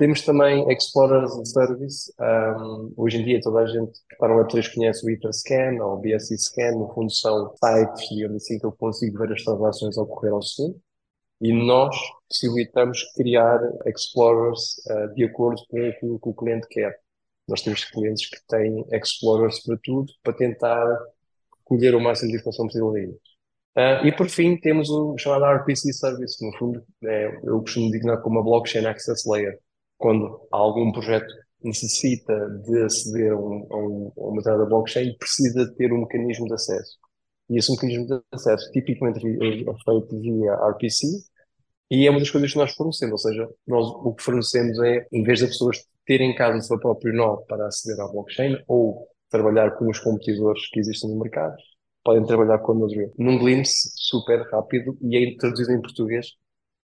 Temos 0.00 0.22
também 0.22 0.64
Explorer 0.72 1.24
as 1.24 1.38
a 1.38 1.44
Service. 1.44 2.10
Um, 2.18 2.90
hoje 2.96 3.18
em 3.18 3.22
dia 3.22 3.38
toda 3.42 3.58
a 3.58 3.66
gente 3.66 3.92
que 4.08 4.14
está 4.14 4.26
no 4.26 4.36
Web3 4.36 4.74
conhece 4.74 5.04
o 5.04 5.10
Etherscan 5.10 5.76
ou 5.78 5.92
o 5.92 5.96
BSC 5.98 6.38
Scan. 6.38 6.72
No 6.72 6.88
fundo 6.94 7.12
são 7.12 7.54
sites, 7.62 8.08
digamos 8.08 8.42
assim, 8.42 8.58
que 8.58 8.64
eu 8.64 8.72
consigo 8.72 9.18
ver 9.18 9.30
as 9.30 9.44
transações 9.44 9.98
ocorrer 9.98 10.32
ao 10.32 10.40
segundo. 10.40 10.80
E 11.42 11.52
nós 11.52 11.94
possibilitamos 12.26 13.12
criar 13.14 13.60
Explorers 13.84 14.78
uh, 14.88 15.14
de 15.14 15.24
acordo 15.24 15.60
com 15.68 15.76
aquilo 15.76 16.18
que 16.18 16.28
o 16.30 16.34
cliente 16.34 16.66
quer. 16.70 16.98
Nós 17.46 17.60
temos 17.60 17.84
clientes 17.84 18.26
que 18.26 18.38
têm 18.48 18.86
Explorers 18.92 19.62
para 19.62 19.78
tudo, 19.84 20.10
para 20.22 20.32
tentar 20.32 20.98
colher 21.62 21.94
o 21.94 22.00
máximo 22.00 22.30
de 22.30 22.38
informação 22.38 22.64
possível 22.68 22.90
daí. 22.90 23.06
Uh, 23.76 24.06
e 24.06 24.16
por 24.16 24.30
fim 24.30 24.58
temos 24.58 24.88
o 24.88 25.18
chamado 25.18 25.44
RPC 25.44 25.92
Service, 25.92 26.42
no 26.42 26.56
fundo 26.56 26.82
é, 27.04 27.38
eu 27.44 27.60
costumo 27.60 27.90
designar 27.90 28.22
como 28.22 28.38
uma 28.38 28.42
Blockchain 28.42 28.86
Access 28.86 29.28
Layer 29.28 29.60
quando 30.00 30.48
algum 30.50 30.90
projeto 30.90 31.32
necessita 31.62 32.34
de 32.64 32.82
aceder 32.82 33.32
a, 33.32 33.36
um, 33.36 33.66
a, 33.70 33.76
um, 33.76 34.12
a 34.16 34.28
uma 34.28 34.36
determinada 34.38 34.68
blockchain, 34.68 35.14
precisa 35.18 35.70
ter 35.76 35.92
um 35.92 36.00
mecanismo 36.00 36.46
de 36.46 36.54
acesso. 36.54 36.96
E 37.50 37.58
esse 37.58 37.70
mecanismo 37.70 38.06
de 38.06 38.20
acesso 38.32 38.70
tipicamente 38.72 39.18
é 39.18 39.74
feito 39.84 40.20
via 40.20 40.54
RPC 40.54 41.06
e 41.90 42.06
é 42.06 42.10
uma 42.10 42.18
das 42.18 42.30
coisas 42.30 42.50
que 42.50 42.58
nós 42.58 42.72
fornecemos, 42.72 43.12
ou 43.24 43.30
seja, 43.30 43.48
nós 43.66 43.86
o 43.88 44.14
que 44.14 44.22
fornecemos 44.22 44.78
é, 44.80 45.06
em 45.12 45.22
vez 45.22 45.40
de 45.40 45.48
pessoas 45.48 45.84
terem 46.06 46.30
em 46.30 46.34
casa 46.34 46.56
o 46.56 46.62
seu 46.62 46.78
próprio 46.78 47.12
nó 47.12 47.36
para 47.36 47.66
aceder 47.66 48.00
à 48.00 48.08
blockchain 48.08 48.56
ou 48.66 49.06
trabalhar 49.28 49.72
com 49.72 49.86
os 49.90 49.98
competidores 49.98 50.66
que 50.70 50.80
existem 50.80 51.10
no 51.10 51.18
mercado, 51.18 51.56
podem 52.02 52.24
trabalhar 52.24 52.58
com 52.60 52.72
a 52.72 52.74
Node 52.74 53.12
num 53.18 53.38
glimpse 53.38 53.90
super 53.96 54.40
rápido 54.50 54.96
e 55.02 55.16
é 55.16 55.36
traduzido 55.36 55.72
em 55.72 55.82
português 55.82 56.26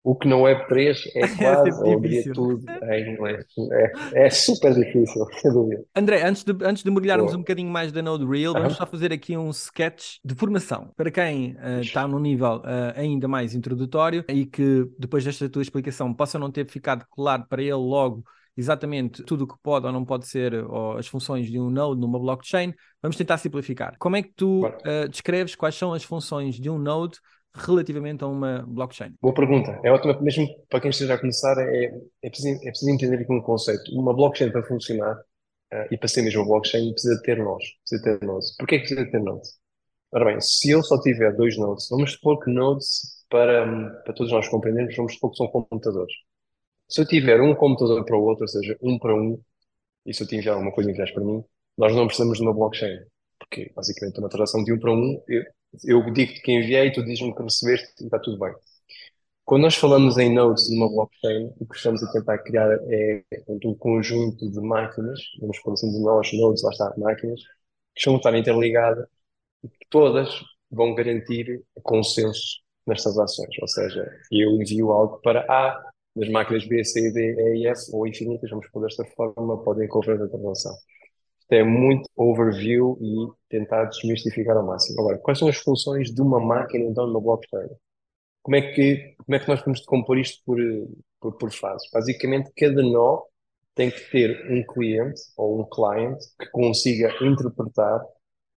o 0.06 0.14
que 0.14 0.28
não 0.28 0.46
é 0.46 0.54
3 0.66 1.04
é, 1.16 1.18
é 1.26 1.28
quase, 1.36 1.82
ou 1.82 2.00
diria 2.00 2.32
tudo 2.32 2.64
em 2.84 3.12
inglês. 3.12 3.44
É, 3.72 4.26
é 4.26 4.30
super 4.30 4.72
difícil, 4.72 5.26
sem 5.42 5.52
dúvida. 5.52 5.84
André, 5.96 6.22
antes 6.22 6.44
de, 6.44 6.52
antes 6.64 6.84
de 6.84 6.90
mergulharmos 6.92 7.34
um 7.34 7.38
bocadinho 7.38 7.68
mais 7.68 7.90
da 7.90 8.00
Node 8.00 8.24
Real, 8.24 8.52
vamos 8.52 8.76
só 8.76 8.86
fazer 8.86 9.12
aqui 9.12 9.36
um 9.36 9.50
sketch 9.50 10.18
de 10.24 10.36
formação. 10.36 10.92
Para 10.96 11.10
quem 11.10 11.56
uh, 11.56 11.80
está 11.80 12.06
num 12.06 12.20
nível 12.20 12.58
uh, 12.58 12.92
ainda 12.94 13.26
mais 13.26 13.52
introdutório 13.52 14.24
e 14.28 14.46
que 14.46 14.88
depois 14.96 15.24
desta 15.24 15.48
tua 15.48 15.62
explicação 15.62 16.14
possa 16.14 16.38
não 16.38 16.52
ter 16.52 16.68
ficado 16.68 17.04
claro 17.10 17.44
para 17.48 17.60
ele 17.60 17.72
logo 17.72 18.22
exatamente 18.56 19.24
tudo 19.24 19.42
o 19.42 19.46
que 19.48 19.56
pode 19.60 19.86
ou 19.86 19.92
não 19.92 20.04
pode 20.04 20.26
ser 20.28 20.54
ou 20.54 20.96
as 20.96 21.08
funções 21.08 21.50
de 21.50 21.58
um 21.58 21.68
node 21.68 22.00
numa 22.00 22.18
blockchain, 22.18 22.72
vamos 23.02 23.16
tentar 23.16 23.38
simplificar. 23.38 23.96
Como 23.98 24.14
é 24.14 24.22
que 24.22 24.32
tu 24.34 24.66
uh, 24.66 25.08
descreves 25.10 25.56
quais 25.56 25.74
são 25.74 25.92
as 25.92 26.04
funções 26.04 26.54
de 26.54 26.70
um 26.70 26.78
node 26.78 27.18
relativamente 27.56 28.22
a 28.22 28.26
uma 28.26 28.64
blockchain? 28.66 29.14
Boa 29.20 29.34
pergunta. 29.34 29.78
É 29.82 29.90
ótima, 29.90 30.18
mesmo 30.20 30.46
para 30.68 30.80
quem 30.80 30.90
esteja 30.90 31.14
a 31.14 31.18
começar, 31.18 31.56
é, 31.58 31.92
é, 32.22 32.28
preciso, 32.28 32.60
é 32.62 32.70
preciso 32.70 32.90
entender 32.90 33.20
aqui 33.20 33.32
um 33.32 33.40
conceito. 33.40 33.90
Uma 33.92 34.14
blockchain 34.14 34.50
para 34.50 34.62
funcionar 34.62 35.14
uh, 35.14 35.86
e 35.90 35.96
para 35.96 36.08
ser 36.08 36.22
mesmo 36.22 36.42
uma 36.42 36.48
blockchain 36.48 36.92
precisa 36.92 37.20
ter 37.22 37.38
nós. 37.38 37.64
Precisa 37.80 38.02
ter 38.02 38.26
nodes. 38.26 38.56
Porquê 38.56 38.78
que 38.78 38.86
precisa 38.86 39.10
ter 39.10 39.20
nodes? 39.20 39.50
Ora 40.12 40.24
bem, 40.24 40.40
se 40.40 40.70
eu 40.70 40.82
só 40.82 41.00
tiver 41.00 41.34
dois 41.34 41.56
nodes, 41.58 41.88
vamos 41.90 42.12
supor 42.12 42.42
que 42.42 42.50
nodes, 42.50 43.24
para, 43.28 43.66
para 44.04 44.14
todos 44.14 44.32
nós 44.32 44.48
compreendermos, 44.48 44.94
vamos 44.96 45.14
supor 45.14 45.30
que 45.30 45.36
são 45.36 45.48
computadores. 45.48 46.12
Se 46.88 47.00
eu 47.00 47.06
tiver 47.06 47.40
um 47.40 47.54
computador 47.54 48.04
para 48.04 48.16
o 48.16 48.22
outro, 48.22 48.44
ou 48.44 48.48
seja, 48.48 48.76
um 48.80 48.98
para 48.98 49.14
um, 49.14 49.40
e 50.04 50.14
se 50.14 50.22
eu 50.22 50.26
tiver 50.26 50.50
alguma 50.50 50.72
coisa 50.72 50.90
em 50.90 50.94
para 50.94 51.24
mim, 51.24 51.44
nós 51.76 51.94
não 51.94 52.06
precisamos 52.06 52.38
de 52.38 52.44
uma 52.44 52.54
blockchain. 52.54 52.98
Porque, 53.48 53.72
basicamente, 53.74 54.18
uma 54.18 54.28
transação 54.28 54.62
de 54.64 54.72
um 54.72 54.78
para 54.78 54.92
um, 54.92 55.22
eu, 55.28 55.44
eu 55.84 56.12
digo-te 56.12 56.40
que 56.42 56.52
enviei, 56.52 56.92
tu 56.92 57.04
dizes-me 57.04 57.34
que 57.34 57.42
recebeste 57.42 57.88
e 58.02 58.04
está 58.04 58.18
tudo 58.18 58.38
bem. 58.38 58.52
Quando 59.44 59.62
nós 59.62 59.76
falamos 59.76 60.18
em 60.18 60.34
nodes 60.34 60.68
numa 60.70 60.88
blockchain, 60.88 61.52
o 61.60 61.66
que 61.66 61.76
estamos 61.76 62.02
a 62.02 62.12
tentar 62.12 62.38
criar 62.38 62.68
é 62.90 63.22
um 63.64 63.74
conjunto 63.74 64.50
de 64.50 64.60
máquinas, 64.60 65.20
vamos 65.40 65.58
falar 65.58 65.74
assim 65.74 65.90
de 65.92 66.00
nós, 66.00 66.32
nodes, 66.32 66.62
lá 66.64 66.70
está, 66.70 66.92
máquinas, 66.98 67.40
que 67.94 68.00
estão 68.00 68.14
a 68.14 68.16
estar 68.16 68.36
interligadas 68.36 69.06
e 69.64 69.68
que 69.68 69.86
todas 69.90 70.28
vão 70.70 70.94
garantir 70.94 71.62
consenso 71.82 72.60
nas 72.86 73.02
transações. 73.02 73.50
Ou 73.60 73.68
seja, 73.68 74.10
eu 74.32 74.50
envio 74.60 74.90
algo 74.90 75.20
para 75.22 75.40
A, 75.48 75.80
das 76.16 76.28
máquinas 76.30 76.66
B, 76.66 76.84
C, 76.84 77.12
D, 77.12 77.20
E 77.20 77.62
e 77.62 77.66
F, 77.68 77.80
ou 77.92 78.06
infinitas, 78.06 78.50
vamos 78.50 78.68
pôr 78.70 78.82
desta 78.82 79.04
forma, 79.16 79.62
podem 79.62 79.86
correr 79.88 80.20
a 80.20 80.28
transação 80.28 80.74
é 81.50 81.62
muito 81.62 82.08
overview 82.16 82.98
e 83.00 83.28
tentar 83.48 83.84
desmistificar 83.86 84.56
ao 84.56 84.66
máximo. 84.66 85.00
Agora, 85.00 85.18
quais 85.18 85.38
são 85.38 85.48
as 85.48 85.56
funções 85.56 86.12
de 86.12 86.20
uma 86.20 86.40
máquina 86.40 86.84
então 86.84 87.06
numa 87.06 87.20
blockchain? 87.20 87.68
Como 88.42 88.56
é 88.56 88.72
que, 88.72 89.14
como 89.18 89.36
é 89.36 89.38
que 89.38 89.48
nós 89.48 89.60
podemos 89.60 89.80
decompor 89.80 90.18
isto 90.18 90.42
por, 90.44 90.58
por, 91.20 91.32
por 91.38 91.52
fases? 91.52 91.88
Basicamente, 91.92 92.50
cada 92.56 92.82
nó 92.82 93.22
tem 93.74 93.90
que 93.90 94.10
ter 94.10 94.50
um 94.50 94.64
cliente 94.64 95.20
ou 95.36 95.60
um 95.60 95.64
client 95.68 96.18
que 96.40 96.46
consiga 96.50 97.12
interpretar 97.22 98.00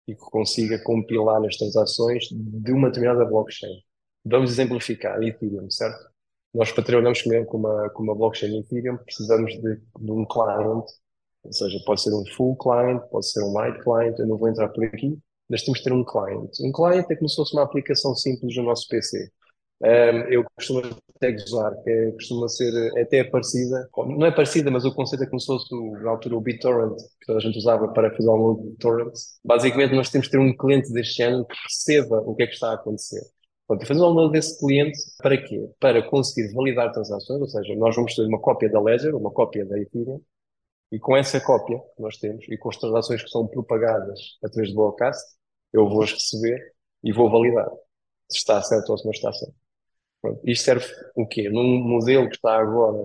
e 0.08 0.15
que 0.15 0.22
consiga 0.22 0.81
compilar 0.84 1.43
as 1.46 1.58
transações 1.58 2.25
de 2.31 2.72
uma 2.72 2.89
determinada 2.89 3.25
blockchain. 3.25 3.84
Vamos 4.25 4.51
exemplificar 4.51 5.22
Ethereum, 5.22 5.69
certo? 5.69 6.10
Nós 6.53 6.72
para 6.72 6.84
trabalharmos 6.84 7.22
com 7.22 7.58
uma, 7.58 7.89
com 7.91 8.03
uma 8.03 8.15
blockchain 8.15 8.60
Ethereum 8.60 8.98
precisamos 8.98 9.53
de, 9.53 9.75
de 9.75 10.12
um 10.12 10.25
client 10.25 10.86
ou 11.43 11.53
seja, 11.53 11.79
pode 11.86 12.01
ser 12.01 12.13
um 12.13 12.25
full 12.36 12.55
client, 12.58 13.01
pode 13.10 13.29
ser 13.29 13.43
um 13.43 13.53
light 13.53 13.81
client, 13.84 14.17
eu 14.19 14.27
não 14.27 14.38
vou 14.38 14.50
entrar 14.50 14.69
por 14.69 14.84
aqui, 14.86 15.17
mas 15.50 15.63
temos 15.63 15.79
que 15.79 15.86
ter 15.86 15.93
um 15.93 16.03
client. 16.03 16.51
Um 16.62 16.72
client 16.72 17.05
é 17.10 17.15
como 17.15 17.29
se 17.29 17.36
fosse 17.36 17.53
uma 17.53 17.63
aplicação 17.63 18.15
simples 18.15 18.55
no 18.58 18.63
nosso 18.63 18.88
PC. 18.88 19.31
Um, 19.81 20.19
eu 20.29 20.43
costumo 20.55 20.81
até 21.15 21.31
gozar, 21.31 21.74
que 21.84 21.89
é, 21.89 22.12
costuma 22.12 22.50
ser 22.50 22.74
até 23.00 23.24
parecida, 23.24 23.89
não 23.96 24.25
é 24.25 24.31
parecida, 24.31 24.69
mas 24.69 24.84
o 24.84 24.93
conceito 24.93 25.24
é 25.24 25.27
como 25.27 25.39
se 25.39 25.46
fosse 25.48 25.74
na 26.03 26.12
altura 26.12 26.36
o 26.36 26.41
BitTorrent, 26.41 26.98
que 26.98 27.25
toda 27.25 27.39
a 27.39 27.41
gente 27.41 27.58
usava 27.58 27.88
para 27.88 28.12
fazer 28.12 28.25
download 28.25 28.62
de 28.69 28.75
torrents. 28.77 29.39
Basicamente, 29.43 29.96
nós 29.96 30.10
temos 30.10 30.27
que 30.27 30.31
ter 30.34 30.39
um 30.39 30.55
cliente 30.55 30.91
deste 30.91 31.24
ano 31.24 31.46
que 31.46 31.55
perceba 31.55 32.17
o 32.25 32.36
que 32.36 32.43
é 32.43 32.48
que 32.48 32.53
está 32.53 32.72
a 32.72 32.74
acontecer. 32.75 33.22
Portanto, 33.67 33.88
fazer 33.88 34.00
o 34.01 34.03
download 34.03 34.34
desse 34.34 34.60
cliente 34.60 34.98
para 35.19 35.38
quê? 35.38 35.69
Para 35.79 36.01
conseguir 36.10 36.53
validar 36.53 36.91
transações, 36.91 37.39
ou 37.39 37.48
seja, 37.48 37.74
nós 37.75 37.96
vamos 37.96 38.13
ter 38.15 38.24
uma 38.24 38.39
cópia 38.39 38.69
da 38.69 38.81
Ledger, 38.81 39.15
uma 39.15 39.31
cópia 39.31 39.65
da 39.65 39.79
Ethereum, 39.79 40.19
e 40.91 41.00
com 41.00 41.15
essa 41.15 41.39
cópia 41.39 41.79
que 41.96 42.01
nós 42.01 42.17
temos 42.17 42.46
e 42.50 42.58
com 42.58 42.69
as 42.69 42.77
transações 42.77 43.24
que 43.24 43.29
são 43.29 43.48
propagadas 43.48 44.38
através 44.43 44.69
do 44.69 44.75
broadcast, 44.75 45.24
eu 45.72 45.88
vou 45.88 46.03
as 46.03 46.12
receber 46.12 46.74
e 47.03 47.13
vou 47.13 47.29
validar 47.29 47.69
se 48.29 48.38
está 48.38 48.62
certo 48.62 48.89
ou 48.89 48.98
se 48.98 49.05
não 49.05 49.12
está 49.12 49.31
certo. 49.34 49.55
Pronto. 50.22 50.41
Isto 50.43 50.65
serve 50.65 50.86
o 51.15 51.25
quê? 51.25 51.50
Num 51.50 51.79
modelo 51.79 52.27
que 52.27 52.36
está 52.36 52.58
agora 52.58 52.98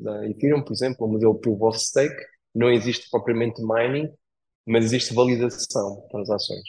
na, 0.00 0.12
na 0.12 0.28
Ethereum, 0.28 0.62
por 0.62 0.72
exemplo, 0.72 1.06
o 1.06 1.10
modelo 1.10 1.34
Proof 1.34 1.60
of 1.62 1.78
Stake, 1.78 2.14
não 2.54 2.70
existe 2.70 3.10
propriamente 3.10 3.60
mining, 3.62 4.12
mas 4.66 4.84
existe 4.84 5.14
validação 5.14 6.02
de 6.02 6.08
transações. 6.08 6.62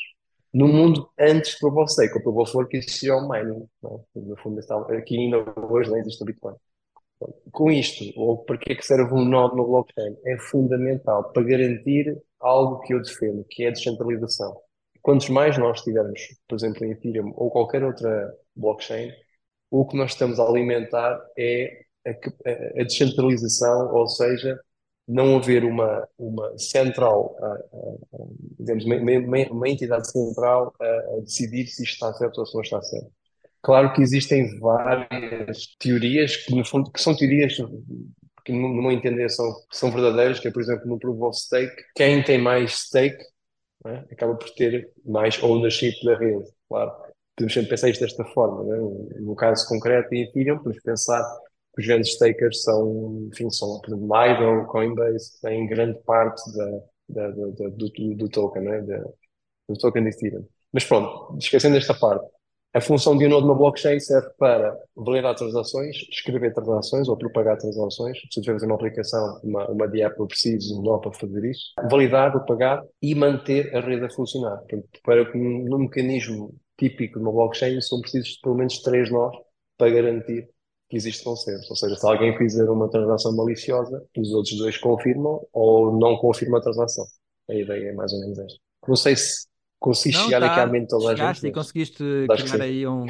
No 0.54 0.68
mundo 0.68 1.10
antes 1.20 1.54
do 1.54 1.60
Proof 1.60 1.78
of 1.78 1.92
Stake, 1.92 2.18
o 2.18 2.24
Proof 2.24 2.38
of 2.38 2.58
Work 2.58 2.78
existia 2.78 3.16
o 3.16 3.30
mining. 3.30 3.68
Não? 3.82 4.06
É? 4.16 4.20
No 4.20 4.36
fundo, 4.38 4.60
aqui 4.98 5.18
ainda 5.18 5.38
hoje 5.70 5.90
não 5.90 5.98
existe 5.98 6.22
o 6.22 6.26
Bitcoin. 6.26 6.56
Com 7.52 7.72
isto, 7.72 8.04
ou 8.20 8.44
para 8.44 8.58
que 8.58 8.72
é 8.72 8.76
que 8.76 8.86
serve 8.86 9.14
um 9.14 9.26
nó 9.26 9.54
no 9.56 9.66
blockchain? 9.66 10.16
É 10.26 10.38
fundamental 10.38 11.32
para 11.32 11.44
garantir 11.44 12.18
algo 12.40 12.82
que 12.82 12.94
eu 12.94 13.02
defendo, 13.02 13.46
que 13.50 13.64
é 13.64 13.68
a 13.68 13.72
descentralização. 13.72 14.60
Quantos 15.02 15.30
mais 15.30 15.58
nós 15.58 15.82
tivermos, 15.82 16.22
por 16.48 16.56
exemplo, 16.56 16.86
em 16.86 16.92
Ethereum 16.92 17.34
ou 17.36 17.52
qualquer 17.52 17.84
outra 17.84 18.34
blockchain, 18.56 19.12
o 19.70 19.86
que 19.86 19.98
nós 19.98 20.12
estamos 20.12 20.40
a 20.40 20.48
alimentar 20.48 21.20
é 21.38 21.84
a, 22.06 22.82
a 22.82 22.84
descentralização, 22.84 23.94
ou 23.94 24.08
seja, 24.08 24.60
não 25.08 25.38
haver 25.38 25.64
uma, 25.66 26.08
uma 26.18 26.58
central, 26.58 27.36
digamos, 28.60 28.86
uma, 28.86 28.96
uma, 28.96 29.38
uma, 29.52 29.70
entidade 29.70 30.10
central 30.10 30.74
a 30.80 31.20
decidir 31.22 31.68
se 31.68 31.84
isto 31.84 31.94
está 31.94 32.14
certo 32.14 32.38
ou 32.40 32.46
se 32.46 32.54
não 32.54 32.62
está 32.62 32.82
certo. 32.82 33.12
Claro 33.64 33.94
que 33.94 34.02
existem 34.02 34.60
várias 34.60 35.68
teorias 35.80 36.36
que, 36.36 36.54
no 36.54 36.66
fundo, 36.66 36.92
que 36.92 37.02
são 37.02 37.16
teorias 37.16 37.56
que, 38.46 38.52
no 38.52 38.70
meu 38.70 38.92
entender, 38.92 39.30
são, 39.30 39.56
são 39.72 39.90
verdadeiras, 39.90 40.40
que 40.40 40.50
é, 40.50 40.52
por 40.52 40.62
exemplo, 40.62 40.86
no 40.86 41.26
of 41.26 41.38
Stake, 41.38 41.74
quem 41.96 42.22
tem 42.22 42.38
mais 42.38 42.74
stake 42.74 43.24
é? 43.86 44.04
acaba 44.12 44.36
por 44.36 44.50
ter 44.52 44.92
mais 45.06 45.42
ownership 45.42 45.94
da 46.04 46.18
rede, 46.18 46.50
claro. 46.68 46.92
Podemos 47.36 47.54
sempre 47.54 47.70
pensar 47.70 47.90
isto 47.90 48.02
desta 48.02 48.24
forma, 48.26 48.64
né? 48.64 48.78
no 49.22 49.36
caso 49.36 49.68
concreto 49.68 50.14
em 50.14 50.24
Ethereum, 50.24 50.58
podemos 50.58 50.82
pensar 50.84 51.24
que 51.74 51.82
os 51.82 51.88
grandes 51.88 52.14
stakers 52.14 52.62
são, 52.64 53.28
enfim, 53.32 53.50
são, 53.50 53.82
por 53.82 53.92
Lido, 53.92 54.68
Coinbase, 54.68 55.42
têm 55.42 55.68
grande 55.68 56.00
parte 56.04 56.42
da, 56.56 56.66
da, 57.10 57.28
da, 57.30 57.70
do, 57.70 57.90
do, 58.16 58.30
token, 58.30 58.62
né? 58.62 58.82
do 58.82 59.78
token 59.80 60.04
de 60.04 60.10
Ethereum. 60.10 60.46
Mas 60.72 60.86
pronto, 60.86 61.38
esquecendo 61.40 61.78
esta 61.78 61.94
parte, 61.94 62.26
a 62.74 62.82
função 62.82 63.16
de 63.16 63.28
um 63.28 63.30
nodo 63.30 63.48
na 63.48 63.54
blockchain 63.54 64.00
serve 64.00 64.30
para 64.38 64.76
validar 64.96 65.36
transações, 65.36 65.96
escrever 66.10 66.54
transações 66.54 67.08
ou 67.08 67.16
propagar 67.16 67.56
transações. 67.58 68.18
Se 68.32 68.42
tivermos 68.42 68.64
uma 68.64 68.76
aplicação, 68.76 69.40
uma, 69.44 69.70
uma 69.70 69.88
DApp, 69.88 70.20
eu 70.20 70.26
preciso 70.26 70.74
de 70.74 70.80
um 70.80 70.82
nó 70.82 70.98
para 70.98 71.14
fazer 71.14 71.46
isso. 71.46 71.74
Validar, 71.90 72.32
propagar 72.32 72.84
e 73.00 73.14
manter 73.14 73.76
a 73.76 73.80
rede 73.80 74.06
a 74.06 74.10
funcionar. 74.10 74.58
Portanto, 74.58 74.88
para 75.04 75.32
que 75.32 75.38
no 75.38 75.78
mecanismo 75.78 76.56
típico 76.78 77.20
de 77.20 77.24
uma 77.24 77.32
blockchain 77.32 77.80
são 77.80 78.02
precisos 78.02 78.38
pelo 78.38 78.56
menos 78.56 78.82
três 78.82 79.12
nós 79.12 79.36
para 79.78 79.92
garantir 79.92 80.50
que 80.90 80.98
existe 80.98 81.24
consenso. 81.24 81.68
Ou 81.70 81.76
seja, 81.76 81.96
se 81.96 82.08
alguém 82.08 82.36
fizer 82.38 82.68
uma 82.70 82.90
transação 82.90 83.36
maliciosa, 83.36 84.04
os 84.18 84.32
outros 84.32 84.58
dois 84.58 84.78
confirmam 84.78 85.46
ou 85.54 85.96
não 85.98 86.18
confirmam 86.18 86.58
a 86.58 86.62
transação. 86.62 87.06
A 87.50 87.54
ideia 87.54 87.90
é 87.90 87.94
mais 87.94 88.12
ou 88.14 88.20
menos 88.20 88.40
esta. 88.40 88.60
Não 88.88 88.96
sei 88.96 89.16
se 89.16 89.48
Consegui 89.84 90.16
não, 90.16 90.24
chegar 90.24 90.40
tá, 90.40 90.46
aqui 90.46 90.60
à 90.62 90.66
mente 90.66 90.88
toda 90.88 91.12
a 91.12 91.34
gente. 91.34 91.46
e 91.46 91.52
conseguiste 91.52 92.02
criar 92.30 92.64
aí 92.64 92.88
um, 92.88 93.06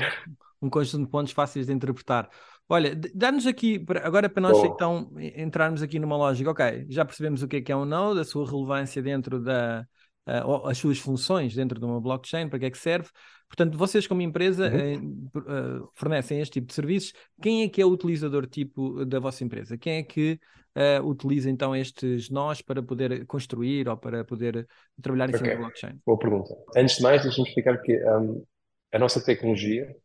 um 0.59 0.71
conjunto 0.71 1.05
de 1.05 1.11
pontos 1.11 1.31
fáceis 1.31 1.67
de 1.67 1.71
interpretar. 1.71 2.27
Olha, 2.67 2.99
dá-nos 3.13 3.45
aqui, 3.45 3.85
agora 4.01 4.27
para 4.27 4.41
nós 4.41 4.57
Bom. 4.57 4.65
então 4.65 5.11
entrarmos 5.37 5.83
aqui 5.83 5.99
numa 5.99 6.17
lógica, 6.17 6.49
ok, 6.49 6.87
já 6.89 7.05
percebemos 7.05 7.43
o 7.43 7.47
que 7.47 7.57
é 7.57 7.61
que 7.61 7.71
é 7.71 7.75
um 7.75 7.85
node, 7.85 8.21
a 8.21 8.23
sua 8.23 8.49
relevância 8.49 9.03
dentro 9.03 9.39
da, 9.39 9.85
uh, 10.27 10.67
as 10.67 10.77
suas 10.77 10.99
funções 10.99 11.55
dentro 11.55 11.79
de 11.79 11.85
uma 11.85 11.99
blockchain, 11.99 12.49
para 12.49 12.59
que 12.59 12.65
é 12.65 12.71
que 12.71 12.77
serve. 12.77 13.09
Portanto, 13.47 13.77
vocês 13.77 14.07
como 14.07 14.21
empresa 14.21 14.71
uhum. 14.71 15.29
uh, 15.35 15.89
fornecem 15.93 16.39
este 16.39 16.53
tipo 16.53 16.67
de 16.67 16.73
serviços. 16.73 17.13
Quem 17.41 17.63
é 17.63 17.69
que 17.69 17.81
é 17.81 17.85
o 17.85 17.89
utilizador 17.89 18.47
tipo 18.47 19.05
da 19.05 19.19
vossa 19.19 19.43
empresa? 19.43 19.77
Quem 19.77 19.97
é 19.97 20.03
que 20.03 20.39
uh, 20.75 21.05
utiliza 21.07 21.49
então 21.49 21.75
estes 21.75 22.29
nós 22.29 22.61
para 22.61 22.81
poder 22.81 23.25
construir 23.25 23.87
ou 23.87 23.97
para 23.97 24.23
poder 24.23 24.67
trabalhar 25.01 25.29
em 25.29 25.33
cima 25.33 25.43
okay. 25.43 25.55
da 25.55 25.61
blockchain? 25.61 25.99
Boa 26.05 26.17
pergunta. 26.17 26.55
Antes 26.75 26.97
de 26.97 27.03
mais, 27.03 27.21
deixa-me 27.21 27.47
explicar 27.47 27.81
que 27.81 27.95
um, 28.05 28.43
a 28.91 28.99
nossa 28.99 29.23
tecnologia 29.23 29.95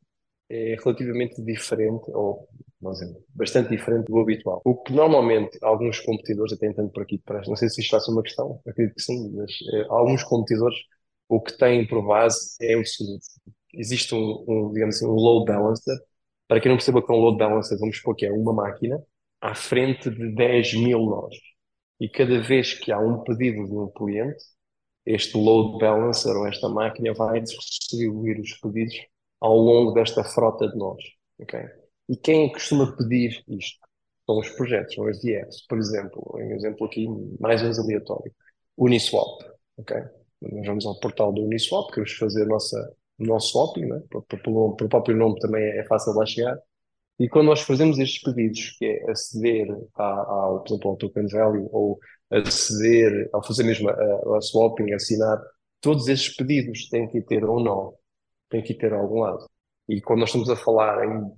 é 0.50 0.76
relativamente 0.83 1.43
diferente, 1.43 2.11
ou 2.12 2.49
exemplo, 2.93 3.23
bastante 3.35 3.71
diferente 3.71 4.07
do 4.07 4.19
habitual. 4.19 4.62
O 4.64 4.76
que 4.76 4.93
normalmente 4.93 5.59
alguns 5.62 6.00
competidores, 6.00 6.52
até 6.52 6.67
entrando 6.67 6.90
por 6.90 7.02
aqui, 7.02 7.21
não 7.47 7.57
sei 7.57 7.69
se 7.69 7.81
isto 7.81 8.00
ser 8.00 8.11
uma 8.12 8.23
questão, 8.23 8.61
acredito 8.67 8.95
que 8.95 9.02
sim, 9.02 9.31
mas 9.35 9.50
eh, 9.75 9.87
alguns 9.88 10.23
competidores 10.25 10.76
o 11.28 11.40
que 11.40 11.57
têm 11.59 11.87
por 11.87 12.02
base 12.07 12.57
é 12.61 12.76
o 12.76 12.85
seguinte: 12.85 13.26
existe 13.75 14.14
um, 14.14 14.45
um, 14.49 14.73
digamos 14.73 14.97
assim, 14.97 15.07
um 15.07 15.14
load 15.14 15.47
balancer. 15.47 15.97
Para 16.49 16.61
quem 16.61 16.71
não 16.71 16.76
perceba 16.78 17.05
que 17.05 17.12
é 17.12 17.14
um 17.14 17.19
load 17.19 17.38
balancer, 17.38 17.78
vamos 17.78 17.99
supor 17.99 18.17
que 18.17 18.26
é 18.26 18.33
uma 18.33 18.52
máquina 18.55 18.99
à 19.40 19.55
frente 19.55 20.11
de 20.11 20.35
10 20.35 20.75
mil 20.75 21.00
nós. 21.00 21.35
E 22.00 22.09
cada 22.09 22.40
vez 22.40 22.75
que 22.75 22.93
há 22.93 22.99
um 22.99 23.23
pedido 23.25 23.67
de 23.67 23.75
um 23.75 23.88
cliente, 23.90 24.43
este 25.05 25.37
load 25.37 25.78
balancer 25.78 26.35
ou 26.35 26.47
esta 26.47 26.69
máquina 26.69 27.12
vai 27.14 27.40
distribuir 27.40 28.40
os 28.40 28.55
pedidos 28.61 28.95
ao 29.40 29.57
longo 29.57 29.92
desta 29.92 30.25
frota 30.25 30.68
de 30.68 30.76
nós. 30.76 31.02
Okay? 31.40 31.64
E 32.09 32.16
quem 32.16 32.50
costuma 32.52 32.97
pedir 32.97 33.42
isto? 33.49 33.78
São 34.26 34.38
os 34.38 34.50
projetos, 34.50 34.95
são 34.95 35.07
as 35.07 35.21
DFs. 35.21 35.66
Por 35.66 35.78
exemplo, 35.78 36.23
um 36.35 36.54
exemplo 36.54 36.87
aqui 36.87 37.07
mais 37.40 37.62
um 37.62 37.83
aleatório. 37.83 38.33
Uniswap. 38.76 39.42
Okay? 39.78 40.02
Nós 40.40 40.66
vamos 40.66 40.87
ao 40.87 40.99
portal 41.00 41.33
do 41.33 41.42
Uniswap, 41.42 41.88
queremos 41.88 42.12
fazer 42.12 42.42
a 42.42 42.47
nossa, 42.47 42.97
o 43.18 43.25
nosso 43.25 43.52
swapping, 43.52 43.87
né? 43.87 44.02
pelo 44.09 44.78
próprio 44.88 45.16
nome 45.16 45.38
também 45.40 45.62
é 45.62 45.85
fácil 45.87 46.12
lá 46.14 46.25
chegar. 46.25 46.59
E 47.18 47.28
quando 47.28 47.47
nós 47.47 47.62
fazemos 47.62 47.99
estes 47.99 48.23
pedidos, 48.23 48.76
que 48.78 48.85
é 48.85 49.11
aceder 49.11 49.66
ao, 49.95 50.61
por 50.61 50.68
exemplo, 50.68 50.90
ao 50.90 50.97
token 50.97 51.26
value 51.26 51.68
ou 51.73 51.99
aceder, 52.30 53.28
ao 53.33 53.45
fazer 53.45 53.64
mesmo 53.64 53.88
a, 53.88 54.37
a 54.37 54.40
swapping, 54.40 54.92
assinar, 54.92 55.42
todos 55.80 56.07
esses 56.07 56.35
pedidos 56.37 56.88
têm 56.88 57.09
que 57.09 57.21
ter 57.23 57.45
ou 57.45 57.61
não, 57.61 57.95
têm 58.49 58.62
que 58.62 58.75
ter 58.75 58.93
a 58.93 58.99
algum 58.99 59.21
lado. 59.21 59.47
E 59.88 60.00
quando 60.00 60.21
nós 60.21 60.28
estamos 60.31 60.50
a 60.50 60.57
falar 60.57 61.05
em 61.05 61.33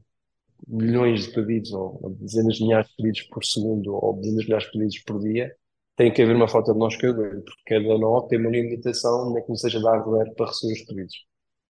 milhões 0.67 1.26
de 1.26 1.33
pedidos, 1.33 1.73
ou 1.73 2.17
dezenas 2.21 2.57
de 2.57 2.64
milhares 2.64 2.88
de 2.88 2.97
pedidos 2.97 3.23
por 3.23 3.45
segundo, 3.45 3.95
ou 3.95 4.14
dezenas 4.17 4.40
de 4.40 4.47
milhares 4.47 4.67
de 4.67 4.73
pedidos 4.73 4.99
por 5.00 5.21
dia, 5.21 5.55
tem 5.97 6.12
que 6.12 6.23
haver 6.23 6.35
uma 6.35 6.49
falta 6.49 6.73
de 6.73 6.79
nós 6.79 6.97
cadeiros, 6.97 7.45
porque 7.45 7.62
cada 7.67 7.99
nó 7.99 8.23
tem 8.23 8.38
uma 8.38 8.50
limitação, 8.50 9.33
nem 9.33 9.43
que 9.43 9.49
não 9.50 9.57
seja 9.57 9.81
da 9.81 9.90
hardware 9.90 10.35
para 10.35 10.47
receber 10.47 10.73
os 10.75 10.83
pedidos. 10.85 11.14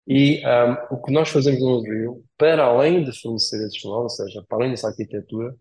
E 0.08 0.42
um, 0.46 0.96
o 0.96 1.02
que 1.02 1.12
nós 1.12 1.30
fazemos 1.30 1.62
no 1.62 1.82
Rio, 1.82 2.24
para 2.38 2.66
além 2.66 3.04
de 3.04 3.12
fornecer 3.22 3.58
esses 3.66 3.84
nós, 3.84 4.04
ou 4.04 4.10
seja, 4.10 4.44
para 4.48 4.60
além 4.60 4.72
dessa 4.72 4.88
arquitetura, 4.88 5.56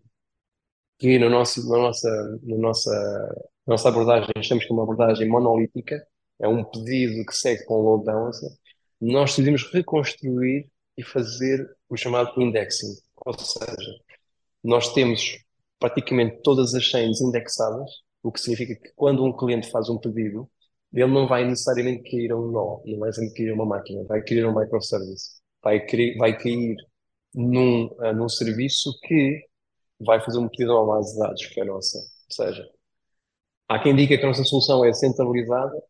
que 0.97 1.17
no 1.19 1.29
nosso, 1.29 1.67
na, 1.69 1.77
nossa, 1.77 2.39
na 2.43 2.57
nossa, 2.57 3.49
nossa 3.65 3.89
abordagem, 3.89 4.29
achamos 4.35 4.65
que 4.65 4.71
é 4.71 4.73
uma 4.73 4.83
abordagem 4.83 5.27
monolítica, 5.27 6.05
é 6.39 6.47
um 6.47 6.63
pedido 6.63 7.25
que 7.25 7.35
segue 7.35 7.65
com 7.65 7.75
o 7.75 7.81
load 7.81 8.05
balancer, 8.05 8.49
nós 8.99 9.31
decidimos 9.31 9.71
reconstruir 9.71 10.69
e 10.97 11.03
fazer 11.03 11.65
o 11.89 11.95
chamado 11.95 12.41
indexing. 12.41 12.95
Ou 13.25 13.33
seja, 13.33 13.95
nós 14.63 14.93
temos 14.93 15.37
praticamente 15.79 16.41
todas 16.43 16.73
as 16.75 16.83
chains 16.83 17.21
indexadas, 17.21 17.89
o 18.21 18.31
que 18.31 18.41
significa 18.41 18.75
que 18.75 18.91
quando 18.95 19.23
um 19.23 19.35
cliente 19.35 19.71
faz 19.71 19.89
um 19.89 19.97
pedido, 19.97 20.49
ele 20.93 21.07
não 21.07 21.27
vai 21.27 21.45
necessariamente 21.47 22.09
cair 22.09 22.31
a 22.31 22.37
um 22.37 22.51
nó, 22.51 22.81
não 22.85 22.99
vai 22.99 23.13
sempre 23.13 23.33
cair 23.33 23.51
a 23.51 23.53
uma 23.53 23.65
máquina, 23.65 24.03
vai 24.05 24.21
cair 24.23 24.43
a 24.43 24.49
um 24.49 24.59
microservice, 24.59 25.39
vai 25.63 25.85
cair, 25.85 26.17
vai 26.17 26.37
cair 26.37 26.75
num, 27.33 27.85
uh, 27.85 28.13
num 28.13 28.27
serviço 28.27 28.91
que 29.03 29.41
vai 29.99 30.19
fazer 30.21 30.39
um 30.39 30.49
pedido 30.49 30.73
a 30.73 30.83
uma 30.83 30.95
base 30.95 31.13
de 31.13 31.19
dados, 31.19 31.45
que 31.45 31.59
é 31.59 31.63
a 31.63 31.65
nossa. 31.65 31.97
Ou 31.97 32.45
seja, 32.45 32.69
há 33.67 33.79
quem 33.79 33.95
diga 33.95 34.17
que 34.17 34.23
a 34.23 34.27
nossa 34.27 34.43
solução 34.43 34.83
é 34.83 34.93
centralizada, 34.93 35.81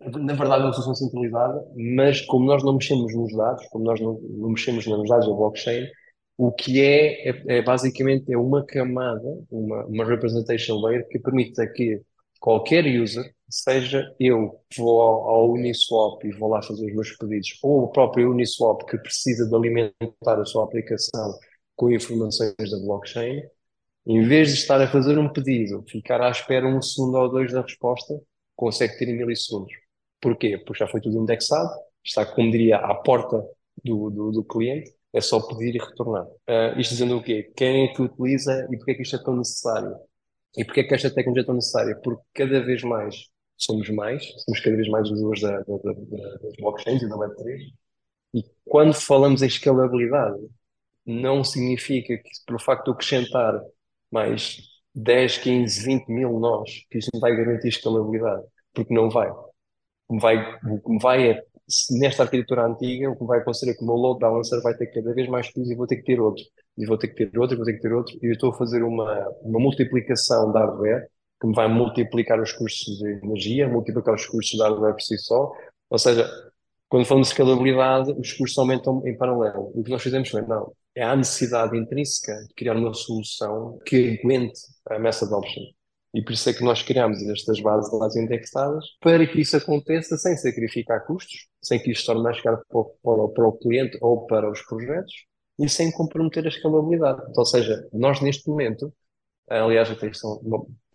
na 0.00 0.34
verdade 0.34 0.62
é 0.62 0.66
uma 0.66 0.72
solução 0.72 0.94
centralizada, 0.94 1.64
mas 1.76 2.20
como 2.22 2.46
nós 2.46 2.62
não 2.62 2.74
mexemos 2.74 3.14
nos 3.14 3.36
dados, 3.36 3.66
como 3.68 3.84
nós 3.84 4.00
não, 4.00 4.18
não 4.20 4.50
mexemos 4.50 4.86
nos 4.86 5.08
dados 5.08 5.26
da 5.26 5.34
blockchain, 5.34 5.88
o 6.36 6.52
que 6.52 6.80
é, 6.80 7.30
é, 7.30 7.42
é, 7.48 7.62
basicamente 7.62 8.32
é 8.32 8.38
uma 8.38 8.64
camada, 8.64 9.26
uma, 9.50 9.84
uma 9.86 10.04
representation 10.04 10.80
layer 10.80 11.06
que 11.08 11.18
permite 11.18 11.66
que 11.72 12.00
qualquer 12.38 12.86
user, 12.86 13.34
seja 13.48 14.14
eu 14.20 14.60
que 14.70 14.80
vou 14.80 15.00
ao, 15.02 15.28
ao, 15.28 15.50
Uniswap 15.52 16.24
e 16.24 16.30
vou 16.30 16.48
lá 16.48 16.62
fazer 16.62 16.86
os 16.86 16.94
meus 16.94 17.16
pedidos, 17.16 17.58
ou 17.62 17.84
o 17.84 17.88
próprio 17.88 18.30
Uniswap 18.30 18.84
que 18.86 18.98
precisa 18.98 19.48
de 19.48 19.54
alimentar 19.54 20.40
a 20.40 20.44
sua 20.44 20.64
aplicação 20.64 21.34
com 21.74 21.90
informações 21.90 22.54
da 22.56 22.78
blockchain, 22.78 23.42
em 24.06 24.22
vez 24.28 24.48
de 24.48 24.54
estar 24.54 24.80
a 24.80 24.88
fazer 24.88 25.18
um 25.18 25.32
pedido, 25.32 25.84
ficar 25.88 26.20
à 26.20 26.30
espera 26.30 26.66
um 26.68 26.80
segundo 26.80 27.18
ou 27.18 27.28
dois 27.28 27.52
da 27.52 27.62
resposta, 27.62 28.14
consegue 28.56 28.96
ter 28.98 29.08
em 29.08 29.18
milissegundos. 29.18 29.87
Porquê? 30.20 30.58
Porque 30.58 30.78
já 30.78 30.88
foi 30.88 31.00
tudo 31.00 31.18
indexado, 31.18 31.70
está, 32.04 32.26
como 32.26 32.50
diria, 32.50 32.76
à 32.78 32.94
porta 32.94 33.42
do, 33.84 34.10
do, 34.10 34.32
do 34.32 34.44
cliente, 34.44 34.92
é 35.12 35.20
só 35.20 35.40
pedir 35.40 35.74
e 35.76 35.78
retornar. 35.78 36.26
Uh, 36.26 36.78
isto 36.78 36.92
dizendo 36.92 37.16
o 37.16 37.22
quê? 37.22 37.52
Quem 37.56 37.84
é 37.84 37.88
que 37.94 38.02
utiliza 38.02 38.66
e 38.70 38.76
porque 38.76 38.92
é 38.92 38.94
que 38.94 39.02
isto 39.02 39.16
é 39.16 39.22
tão 39.22 39.36
necessário? 39.36 39.96
E 40.56 40.64
porque 40.64 40.80
é 40.80 40.84
que 40.84 40.94
esta 40.94 41.10
tecnologia 41.10 41.42
é 41.42 41.46
tão 41.46 41.54
necessária? 41.54 42.00
Porque 42.02 42.22
cada 42.34 42.60
vez 42.64 42.82
mais 42.82 43.16
somos 43.56 43.88
mais, 43.90 44.24
somos 44.44 44.60
cada 44.60 44.76
vez 44.76 44.88
mais 44.88 45.10
usuários 45.10 45.42
da, 45.42 45.58
da, 45.58 45.76
da, 45.76 46.38
das 46.38 46.56
blockchains 46.58 47.02
e 47.02 47.08
da 47.08 47.16
Web3. 47.16 47.60
E 48.34 48.44
quando 48.64 48.94
falamos 48.94 49.42
em 49.42 49.46
escalabilidade, 49.46 50.38
não 51.06 51.42
significa 51.44 52.16
que, 52.18 52.30
pelo 52.46 52.60
facto 52.60 52.86
de 52.86 52.90
acrescentar 52.92 53.60
mais 54.10 54.58
10, 54.94 55.38
15, 55.38 55.84
20 55.84 56.08
mil 56.08 56.38
nós, 56.38 56.70
que 56.90 56.98
isso 56.98 57.10
não 57.14 57.20
vai 57.20 57.36
garantir 57.36 57.68
escalabilidade, 57.68 58.44
porque 58.74 58.92
não 58.94 59.10
vai. 59.10 59.30
Que 60.08 60.18
vai, 60.18 60.58
o 60.64 60.80
que 60.80 61.02
vai 61.02 61.30
é, 61.30 61.42
nesta 62.00 62.22
arquitetura 62.22 62.66
antiga, 62.66 63.10
o 63.10 63.16
que 63.16 63.24
vai 63.24 63.40
acontecer 63.40 63.70
é 63.70 63.74
que 63.74 63.82
o 63.82 63.86
meu 63.86 63.96
load 63.96 64.20
balancer 64.20 64.60
vai 64.62 64.74
ter 64.74 64.86
cada 64.86 65.12
vez 65.12 65.28
mais 65.28 65.50
pesos 65.52 65.70
e 65.70 65.74
vou 65.74 65.86
ter 65.86 65.96
que 65.96 66.04
ter 66.04 66.20
outro, 66.20 66.42
e 66.76 66.86
vou 66.86 66.96
ter 66.96 67.08
que 67.08 67.26
ter 67.26 67.38
outro, 67.38 67.54
e 67.54 67.58
vou 67.58 67.66
ter 67.66 67.74
que 67.74 67.80
ter 67.80 67.92
outro, 67.92 68.18
e 68.22 68.26
eu 68.26 68.32
estou 68.32 68.50
a 68.50 68.56
fazer 68.56 68.82
uma, 68.82 69.28
uma 69.42 69.60
multiplicação 69.60 70.50
de 70.52 70.58
hardware 70.58 71.08
que 71.40 71.46
me 71.46 71.54
vai 71.54 71.68
multiplicar 71.68 72.40
os 72.40 72.52
custos 72.52 72.98
de 72.98 73.20
energia, 73.22 73.68
multiplicar 73.68 74.14
os 74.14 74.26
custos 74.26 74.58
de 74.58 74.62
hardware 74.62 74.94
por 74.94 75.02
si 75.02 75.18
só, 75.18 75.52
ou 75.90 75.98
seja, 75.98 76.28
quando 76.88 77.04
falamos 77.04 77.28
de 77.28 77.34
escalabilidade, 77.34 78.12
os 78.12 78.32
custos 78.32 78.58
aumentam 78.58 79.02
em 79.06 79.16
paralelo. 79.16 79.70
O 79.74 79.82
que 79.84 79.90
nós 79.90 80.02
fizemos 80.02 80.28
foi, 80.30 80.42
não, 80.42 80.72
é 80.94 81.02
a 81.02 81.14
necessidade 81.14 81.76
intrínseca 81.76 82.34
de 82.46 82.54
criar 82.54 82.76
uma 82.76 82.94
solução 82.94 83.78
que 83.84 84.18
aguente 84.22 84.60
a 84.88 84.98
mass 84.98 85.22
adoption. 85.22 85.62
E 86.14 86.22
por 86.22 86.32
isso 86.32 86.48
é 86.48 86.54
que 86.54 86.64
nós 86.64 86.82
criamos 86.82 87.22
estas 87.28 87.60
bases 87.60 87.90
dados 87.98 88.16
indexadas 88.16 88.84
para 89.00 89.26
que 89.26 89.40
isso 89.40 89.56
aconteça 89.56 90.16
sem 90.16 90.36
sacrificar 90.36 91.04
custos, 91.06 91.48
sem 91.62 91.78
que 91.78 91.90
isto 91.90 92.06
torne 92.06 92.22
mais 92.22 92.40
caro 92.40 92.62
para 92.68 92.78
o, 92.78 93.28
para 93.28 93.46
o 93.46 93.52
cliente 93.52 93.98
ou 94.00 94.26
para 94.26 94.50
os 94.50 94.62
projetos 94.62 95.12
e 95.58 95.68
sem 95.68 95.90
comprometer 95.92 96.44
a 96.46 96.48
escalabilidade. 96.48 97.20
Ou 97.36 97.44
seja, 97.44 97.86
nós 97.92 98.20
neste 98.20 98.48
momento, 98.48 98.92
aliás, 99.48 99.90
até 99.90 100.08
isto 100.08 100.40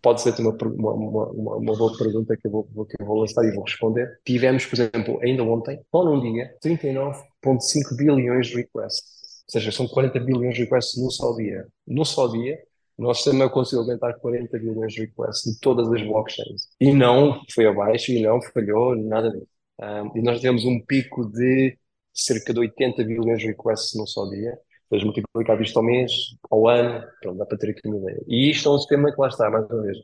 pode 0.02 0.20
ser 0.20 0.34
uma, 0.40 0.50
uma, 0.50 0.92
uma, 0.92 1.56
uma, 1.56 1.76
boa 1.76 1.96
pergunta 1.96 2.36
que 2.36 2.46
eu, 2.46 2.50
vou, 2.50 2.84
que 2.84 2.94
eu 3.00 3.06
vou 3.06 3.20
lançar 3.20 3.44
e 3.44 3.52
vou 3.52 3.64
responder. 3.64 4.20
Tivemos, 4.24 4.66
por 4.66 4.74
exemplo, 4.74 5.18
ainda 5.22 5.42
ontem, 5.42 5.80
só 5.90 6.04
num 6.04 6.20
dia, 6.20 6.54
39,5 6.62 7.96
bilhões 7.96 8.48
de 8.48 8.56
requests. 8.56 9.14
Ou 9.46 9.52
seja, 9.52 9.72
são 9.72 9.86
40 9.86 10.20
bilhões 10.20 10.54
de 10.54 10.62
requests 10.62 11.00
num 11.00 11.10
só 11.10 11.34
dia. 11.36 11.66
Num 11.86 12.04
só 12.04 12.28
dia, 12.28 12.58
nosso 13.02 13.22
sistema 13.22 13.50
conseguiu 13.50 13.82
aumentar 13.82 14.14
40 14.14 14.58
bilhões 14.58 14.92
de 14.92 15.00
requests 15.02 15.52
de 15.52 15.60
todas 15.60 15.90
as 15.92 16.02
blockchains. 16.02 16.68
E 16.80 16.92
não 16.92 17.40
foi 17.52 17.66
abaixo, 17.66 18.12
e 18.12 18.22
não 18.22 18.40
falhou, 18.40 18.94
nada 18.96 19.30
disso. 19.30 19.48
Um, 19.80 20.16
e 20.18 20.22
nós 20.22 20.38
tivemos 20.38 20.64
um 20.64 20.80
pico 20.80 21.26
de 21.26 21.76
cerca 22.12 22.52
de 22.54 22.60
80 22.60 23.02
bilhões 23.04 23.40
de 23.40 23.48
requests 23.48 23.98
num 23.98 24.06
só 24.06 24.28
dia. 24.28 24.56
Depois 24.84 25.02
multiplicar 25.02 25.60
isto 25.60 25.76
ao 25.78 25.84
mês, 25.84 26.12
ao 26.50 26.68
ano, 26.68 27.04
pronto, 27.20 27.38
dá 27.38 27.46
para 27.46 27.58
ter 27.58 27.70
aqui 27.70 27.80
uma 27.88 27.96
ideia. 27.96 28.22
E 28.28 28.50
isto 28.50 28.68
é 28.68 28.72
um 28.72 28.78
sistema 28.78 29.12
que 29.12 29.20
lá 29.20 29.28
está, 29.28 29.50
mais 29.50 29.68
uma 29.68 29.82
vez. 29.82 29.98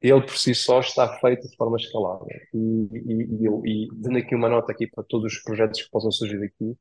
Ele 0.00 0.20
por 0.22 0.36
si 0.36 0.54
só 0.54 0.80
está 0.80 1.18
feito 1.20 1.48
de 1.48 1.56
forma 1.56 1.76
escalável. 1.76 2.26
E, 2.54 2.58
e, 2.92 3.46
e, 3.46 3.84
e 3.84 3.88
dando 3.94 4.18
aqui 4.18 4.34
uma 4.34 4.48
nota 4.48 4.72
aqui 4.72 4.86
para 4.86 5.04
todos 5.04 5.34
os 5.34 5.42
projetos 5.42 5.82
que 5.82 5.90
possam 5.90 6.10
surgir 6.10 6.42
aqui, 6.42 6.76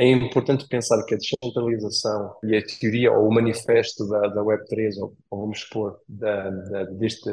é 0.00 0.06
importante 0.08 0.66
pensar 0.66 1.04
que 1.04 1.14
a 1.14 1.18
descentralização 1.18 2.34
e 2.42 2.56
a 2.56 2.62
teoria 2.64 3.12
ou 3.12 3.28
o 3.28 3.34
manifesto 3.34 4.08
da, 4.08 4.20
da 4.28 4.40
Web3, 4.40 4.96
ou, 4.98 5.14
ou 5.30 5.40
vamos 5.42 5.60
supor, 5.60 6.00
da, 6.08 6.48
da, 6.48 6.84
deste 6.84 7.30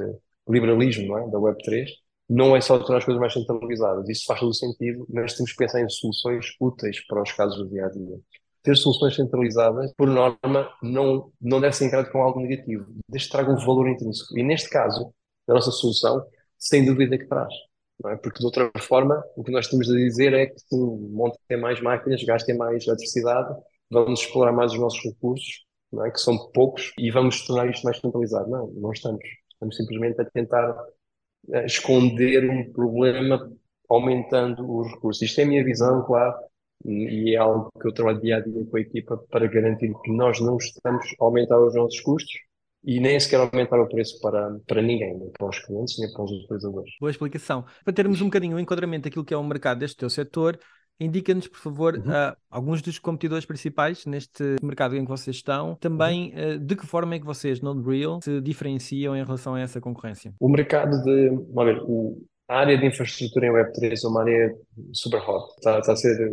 liberalismo 0.50 1.08
não 1.08 1.18
é? 1.18 1.32
da 1.32 1.38
Web3, 1.38 1.88
não 2.30 2.58
é 2.58 2.60
só 2.60 2.78
tornar 2.78 2.98
as 2.98 3.06
coisas 3.06 3.22
mais 3.22 3.32
centralizadas. 3.32 4.10
Isso 4.10 4.26
faz 4.26 4.42
todo 4.42 4.54
sentido, 4.54 5.08
mas 5.10 5.34
temos 5.34 5.54
que 5.54 5.58
pensar 5.58 5.80
em 5.80 5.88
soluções 5.88 6.46
úteis 6.60 7.00
para 7.08 7.24
os 7.24 7.32
casos 7.32 7.58
do 7.58 7.70
dia 7.70 7.86
a 7.86 7.90
dia. 7.90 8.20
Ter 8.62 8.76
soluções 8.76 9.16
centralizadas, 9.16 9.94
por 9.96 10.10
norma, 10.10 10.70
não, 10.84 11.32
não 11.40 11.62
deve 11.62 11.74
ser 11.74 11.86
encarado 11.86 12.12
como 12.12 12.26
algo 12.26 12.42
negativo, 12.42 12.86
desde 13.08 13.30
que 13.30 13.32
traga 13.32 13.50
um 13.50 13.66
valor 13.66 13.88
intrínseco. 13.88 14.38
E 14.38 14.44
neste 14.44 14.70
caso, 14.70 15.14
a 15.48 15.54
nossa 15.54 15.72
solução, 15.72 16.22
sem 16.60 16.84
dúvida 16.84 17.18
que 17.18 17.28
traz 17.28 17.54
não 18.04 18.12
é? 18.12 18.16
Porque 18.18 18.39
de 18.39 18.46
outra 18.46 18.72
forma, 18.80 19.24
o 19.36 19.44
que 19.44 19.51
nós 19.51 19.68
temos 19.68 19.89
a 19.89 19.96
dizer 19.96 20.34
é 20.34 20.48
que 20.48 20.60
se 20.60 20.75
montem 20.75 21.57
mais 21.60 21.81
máquinas, 21.81 22.24
gastem 22.24 22.57
mais 22.57 22.86
eletricidade, 22.86 23.55
vamos 23.90 24.22
explorar 24.22 24.51
mais 24.51 24.74
os 24.74 24.79
nossos 24.79 25.03
recursos, 25.03 25.66
não 25.92 26.05
é? 26.05 26.12
Que 26.12 26.20
são 26.20 26.51
poucos, 26.51 26.94
e 26.98 27.10
vamos 27.12 27.46
tornar 27.46 27.70
isto 27.70 27.83
mais 27.83 28.00
centralizado. 28.00 28.50
Não, 28.50 28.68
não 28.68 28.92
estamos. 28.92 29.24
Estamos 29.53 29.75
simplesmente 29.75 30.22
a 30.22 30.25
tentar 30.25 30.72
uh, 30.72 31.66
esconder 31.66 32.50
um 32.50 32.72
problema 32.72 33.51
aumentando 33.90 34.70
os 34.79 34.92
recursos. 34.92 35.22
Isto 35.24 35.42
é 35.42 35.44
a 35.44 35.48
minha 35.48 35.64
visão, 35.64 36.03
claro, 36.05 36.36
e 36.86 37.33
é 37.33 37.38
algo 37.38 37.72
que 37.81 37.88
eu 37.88 37.94
trabalho 37.94 38.22
dia 38.22 38.38
a 38.38 38.40
dia 38.40 38.66
com 38.66 38.77
a 38.77 38.81
equipa 38.81 39.18
para 39.29 39.48
garantir 39.48 39.92
que 40.03 40.12
nós 40.12 40.40
não 40.40 40.57
estamos 40.57 41.05
a 41.20 41.25
aumentar 41.25 41.60
os 41.60 41.74
nossos 41.74 42.00
custos, 42.01 42.33
e 42.83 43.00
nem 43.00 43.20
sequer 43.20 43.40
aumentar 43.40 43.79
o 43.79 43.87
preço 43.87 44.20
para, 44.22 44.57
para 44.68 44.81
ninguém, 44.81 45.18
nem 45.18 45.29
para 45.31 45.48
os 45.48 45.59
clientes, 45.59 45.98
nem 46.00 46.11
para 46.11 46.24
os 46.24 46.31
utilizadores. 46.31 46.94
Boa 47.00 47.11
explicação. 47.11 47.66
Para 47.83 47.94
termos 47.94 48.22
um 48.22 48.25
bocadinho 48.25 48.53
o 48.53 48.57
um 48.57 48.59
enquadramento 48.59 49.03
daquilo 49.03 49.25
que 49.25 49.33
é 49.33 49.37
o 49.37 49.44
mercado 49.44 49.79
deste 49.79 49.98
teu 49.98 50.09
setor, 50.09 50.59
indica-nos, 51.00 51.48
por 51.48 51.59
favor, 51.59 51.96
uhum. 51.96 52.09
uh, 52.09 52.35
alguns 52.50 52.81
dos 52.81 52.98
competidores 53.00 53.46
principais 53.46 54.05
neste 54.05 54.55
mercado 54.63 54.96
em 54.96 55.03
que 55.03 55.09
vocês 55.09 55.35
estão, 55.35 55.75
também 55.75 56.33
uhum. 56.33 56.55
uh, 56.55 56.59
de 56.59 56.75
que 56.75 56.85
forma 56.85 57.16
é 57.16 57.20
que 57.20 57.25
vocês, 57.25 57.61
no 57.61 57.81
Real, 57.81 58.20
se 58.22 58.42
diferenciam 58.42 59.16
em 59.16 59.24
relação 59.24 59.55
a 59.55 59.61
essa 59.61 59.81
concorrência? 59.81 60.33
O 60.40 60.50
mercado 60.50 61.01
de, 61.03 61.29
ver, 61.29 61.81
o, 61.83 62.24
a 62.48 62.59
área 62.59 62.77
de 62.77 62.85
infraestrutura 62.85 63.48
em 63.48 63.51
Web3 63.51 64.00
é 64.03 64.07
uma 64.07 64.22
área 64.22 64.55
super 64.94 65.20
hot, 65.20 65.53
está, 65.57 65.79
está 65.79 65.94
a 65.94 65.96
ser 65.96 66.31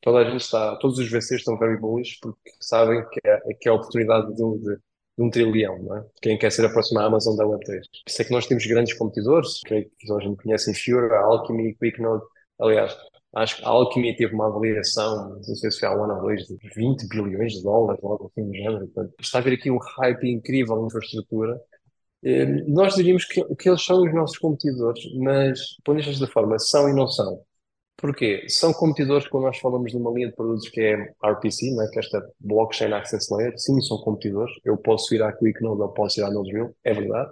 toda 0.00 0.18
a 0.18 0.30
gente 0.30 0.42
está, 0.42 0.76
todos 0.76 0.98
os 0.98 1.10
VCs 1.10 1.40
estão 1.40 1.58
very 1.58 1.78
bullish 1.78 2.18
porque 2.20 2.50
sabem 2.60 3.02
que 3.10 3.20
é, 3.24 3.38
que 3.58 3.68
é 3.68 3.72
a 3.72 3.74
oportunidade 3.74 4.28
de, 4.34 4.58
de 4.58 4.78
de 5.20 5.26
um 5.26 5.30
trilhão, 5.30 5.78
não 5.82 5.98
é? 5.98 6.04
Quem 6.22 6.38
quer 6.38 6.50
ser 6.50 6.64
a 6.64 6.70
próxima 6.70 7.04
Amazon 7.04 7.36
da 7.36 7.44
Web3. 7.44 7.66
Por 7.66 8.10
isso 8.10 8.22
é 8.22 8.24
que 8.24 8.32
nós 8.32 8.46
temos 8.46 8.66
grandes 8.66 8.94
competidores, 8.94 9.60
creio 9.66 9.90
que 9.98 10.12
a 10.12 10.18
gente 10.18 10.42
conhece 10.42 10.74
Fura, 10.74 11.18
Alchemy, 11.20 11.74
QuickNode. 11.76 12.24
Aliás, 12.58 12.96
acho 13.34 13.58
que 13.58 13.64
a 13.64 13.68
Alchemy 13.68 14.16
teve 14.16 14.34
uma 14.34 14.46
avaliação, 14.46 15.36
não 15.36 15.42
sei 15.42 15.70
se 15.70 15.78
foi 15.78 15.88
há 15.88 15.94
um 15.94 16.04
ano 16.04 16.14
ou 16.14 16.22
dois, 16.22 16.42
de 16.46 16.56
20 16.74 17.06
bilhões 17.08 17.52
de 17.52 17.62
dólares, 17.62 18.02
algo 18.02 18.30
assim 18.32 18.46
do 18.46 18.54
género. 18.54 18.86
Portanto, 18.88 19.14
está 19.20 19.38
a 19.38 19.40
haver 19.42 19.54
aqui 19.54 19.70
um 19.70 19.78
hype 19.78 20.24
incrível 20.26 20.82
em 20.82 20.86
infraestrutura. 20.86 21.60
Eh, 22.24 22.46
nós 22.66 22.94
diríamos 22.94 23.24
que, 23.26 23.42
que 23.56 23.68
eles 23.68 23.84
são 23.84 24.02
os 24.02 24.14
nossos 24.14 24.38
competidores, 24.38 25.02
mas, 25.18 25.58
isto 25.60 25.94
desta 25.94 26.26
forma, 26.28 26.58
são 26.58 26.88
e 26.88 26.94
não 26.94 27.06
são. 27.08 27.42
Porquê? 28.00 28.46
São 28.48 28.72
competidores 28.72 29.28
quando 29.28 29.44
nós 29.44 29.58
falamos 29.58 29.90
de 29.92 29.98
uma 29.98 30.10
linha 30.10 30.28
de 30.28 30.34
produtos 30.34 30.70
que 30.70 30.80
é 30.80 30.94
RPC, 31.22 31.70
né, 31.72 31.86
que 31.92 31.98
é 31.98 32.00
esta 32.00 32.26
Blockchain 32.40 32.92
Access 32.94 33.32
Layer. 33.32 33.52
Sim, 33.58 33.78
são 33.82 33.98
competidores. 33.98 34.52
Eu 34.64 34.78
posso 34.78 35.14
ir 35.14 35.22
à 35.22 35.30
QuickNode 35.30 35.82
ou 35.82 35.88
posso 35.90 36.18
ir 36.18 36.24
à 36.24 36.30
Nodeville, 36.30 36.70
é 36.82 36.94
verdade. 36.94 37.30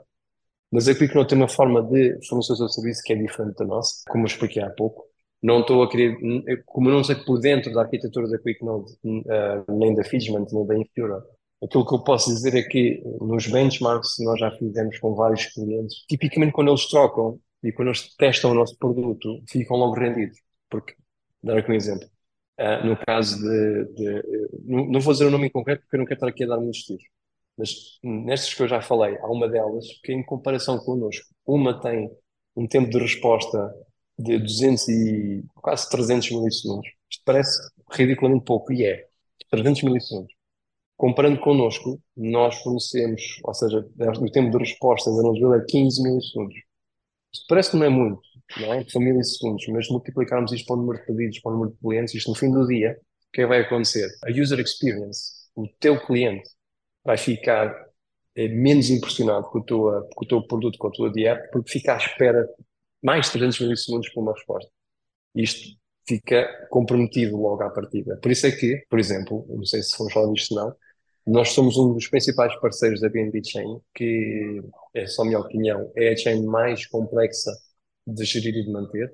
Mas 0.71 0.87
a 0.87 0.95
QuickNode 0.95 1.31
tem 1.31 1.39
uma 1.39 1.49
forma 1.49 1.83
de 1.83 2.19
fornecer 2.29 2.53
o 2.53 2.69
serviço 2.69 3.01
que 3.03 3.15
é 3.15 3.17
diferente 3.17 3.57
da 3.57 3.65
nossa, 3.65 4.03
como 4.11 4.25
eu 4.25 4.27
expliquei 4.27 4.63
há 4.63 4.69
pouco. 4.69 5.05
Não 5.43 5.61
estou 5.61 5.83
a 5.83 5.91
querer, 5.91 6.19
como 6.67 6.91
eu 6.91 6.95
não 6.95 7.05
sei 7.05 7.17
por 7.17 7.41
dentro 7.41 7.73
da 7.73 7.83
arquitetura 7.83 8.29
da 8.29 8.39
QuickNode, 8.39 8.93
uh, 9.05 9.73
nem 9.73 9.95
da 9.95 10.05
Figment, 10.05 10.49
nem 10.53 10.67
da 10.67 10.77
Infura, 10.77 11.23
aquilo 11.65 11.87
que 11.87 11.95
eu 11.95 12.05
posso 12.05 12.29
dizer 12.29 12.55
é 12.55 12.63
que 12.63 13.03
nos 13.21 13.47
benchmarks 13.47 14.17
que 14.17 14.25
nós 14.25 14.39
já 14.39 14.51
fizemos 14.51 14.99
com 14.99 15.15
vários 15.15 15.47
clientes, 15.47 16.05
tipicamente 16.09 16.53
quando 16.53 16.69
eles 16.69 16.87
trocam 16.89 17.39
e 17.63 17.73
quando 17.73 17.89
eles 17.89 18.15
testam 18.17 18.51
o 18.51 18.55
nosso 18.55 18.77
produto, 18.77 19.41
ficam 19.49 19.79
logo 19.79 19.95
rendidos 19.95 20.37
porque, 20.71 20.95
dar 21.43 21.59
aqui 21.59 21.71
um 21.71 21.75
exemplo, 21.75 22.09
uh, 22.61 22.87
no 22.87 22.97
caso 22.97 23.41
de, 23.41 23.85
de 23.95 24.23
não, 24.65 24.87
não, 24.87 25.01
vou 25.01 25.13
dizer 25.13 25.27
o 25.27 25.31
nome 25.31 25.47
em 25.49 25.51
concreto 25.51 25.83
porque 25.83 25.97
eu 25.97 26.01
não 26.01 26.07
quero 26.07 26.19
estar 26.19 26.29
aqui 26.29 26.45
a 26.45 26.49
dar 26.49 26.59
muitos 26.59 26.83
tiros, 26.83 27.05
mas 27.57 27.99
nestas 28.03 28.55
que 28.55 28.63
eu 28.63 28.69
já 28.69 28.81
falei, 28.81 29.17
há 29.19 29.27
uma 29.27 29.49
delas 29.49 29.87
que 30.05 30.13
em 30.13 30.25
comparação 30.25 30.79
connosco, 30.79 31.27
uma 31.47 31.81
tem 31.81 32.11
um 32.57 32.67
tempo 32.67 32.91
de 32.91 32.99
resposta 32.99 33.75
de 34.19 34.39
200 34.39 34.89
e 34.89 35.45
quase 35.55 35.89
300 35.91 36.31
milissegundos. 36.33 36.89
Isto 37.11 37.23
parece 37.25 37.71
ridiculamente 37.93 38.45
pouco, 38.45 38.73
e 38.73 38.85
é. 38.85 39.07
300 39.51 39.83
milissegundos. 39.85 40.35
Comparando 40.97 41.41
connosco, 41.41 42.01
nós 42.17 42.57
fornecemos, 42.63 43.23
ou 43.45 43.55
seja, 43.55 43.79
o 44.21 44.31
tempo 44.31 44.51
de 44.51 44.59
resposta 44.59 45.11
da 45.11 45.23
Nodeville 45.23 45.63
é 45.63 45.65
15 45.65 46.03
milissegundos. 46.03 46.57
Isto 47.33 47.47
parece 47.49 47.71
que 47.71 47.77
não 47.77 47.87
é 47.87 47.89
muito, 47.89 48.21
não 48.57 48.75
é? 48.75 48.85
São 48.89 49.01
milissegundos, 49.01 49.67
mas 49.69 49.89
multiplicarmos 49.89 50.53
isto 50.53 50.67
para 50.67 50.77
o 50.77 50.79
número 50.79 51.01
de 51.01 51.07
pedidos, 51.07 51.41
para 51.41 51.51
o 51.51 51.55
número 51.55 51.73
de 51.73 51.79
clientes, 51.79 52.15
isto 52.15 52.31
no 52.31 52.37
fim 52.37 52.51
do 52.51 52.67
dia, 52.67 52.99
o 53.29 53.33
que 53.33 53.43
é 53.43 53.47
vai 53.47 53.61
acontecer? 53.61 54.09
A 54.25 54.31
user 54.31 54.59
experience, 54.61 55.33
o 55.55 55.69
teu 55.81 56.01
cliente, 56.05 56.49
vai 57.05 57.17
ficar 57.17 57.75
é, 58.35 58.49
menos 58.49 58.91
impressionado 58.91 59.49
com 59.51 59.59
o, 59.59 59.65
teu, 59.65 60.09
com 60.15 60.25
o 60.25 60.29
teu 60.29 60.43
produto, 60.47 60.79
com 60.79 60.89
a 60.89 60.91
tua 60.91 61.13
dieta, 61.13 61.49
porque 61.53 61.73
fica 61.73 61.95
à 61.95 61.97
espera 61.97 62.49
mais 63.03 63.27
de 63.27 63.33
300 63.33 63.61
milissegundos 63.61 64.09
por 64.11 64.23
uma 64.23 64.33
resposta. 64.33 64.71
Isto 65.35 65.77
fica 66.07 66.49
comprometido 66.71 67.37
logo 67.37 67.63
à 67.63 67.71
partida. 67.71 68.19
Por 68.23 68.31
isso 68.31 68.47
é 68.47 68.51
que, 68.53 68.83
por 68.89 68.99
exemplo, 68.99 69.47
não 69.49 69.65
sei 69.65 69.83
se 69.83 69.97
vamos 69.99 70.13
falar 70.13 70.33
disto 70.33 70.55
não, 70.55 70.75
nós 71.27 71.51
somos 71.51 71.77
um 71.77 71.93
dos 71.93 72.09
principais 72.09 72.59
parceiros 72.59 73.01
da 73.01 73.09
BNB 73.11 73.43
Chain, 73.45 73.81
que, 73.95 74.63
é 74.95 75.07
só 75.07 75.25
minha 75.25 75.39
opinião, 75.39 75.93
é 75.95 76.13
a 76.13 76.17
chain 76.17 76.45
mais 76.47 76.87
complexa 76.87 77.53
de 78.15 78.25
gerir 78.25 78.57
e 78.57 78.65
de 78.65 78.71
manter. 78.71 79.13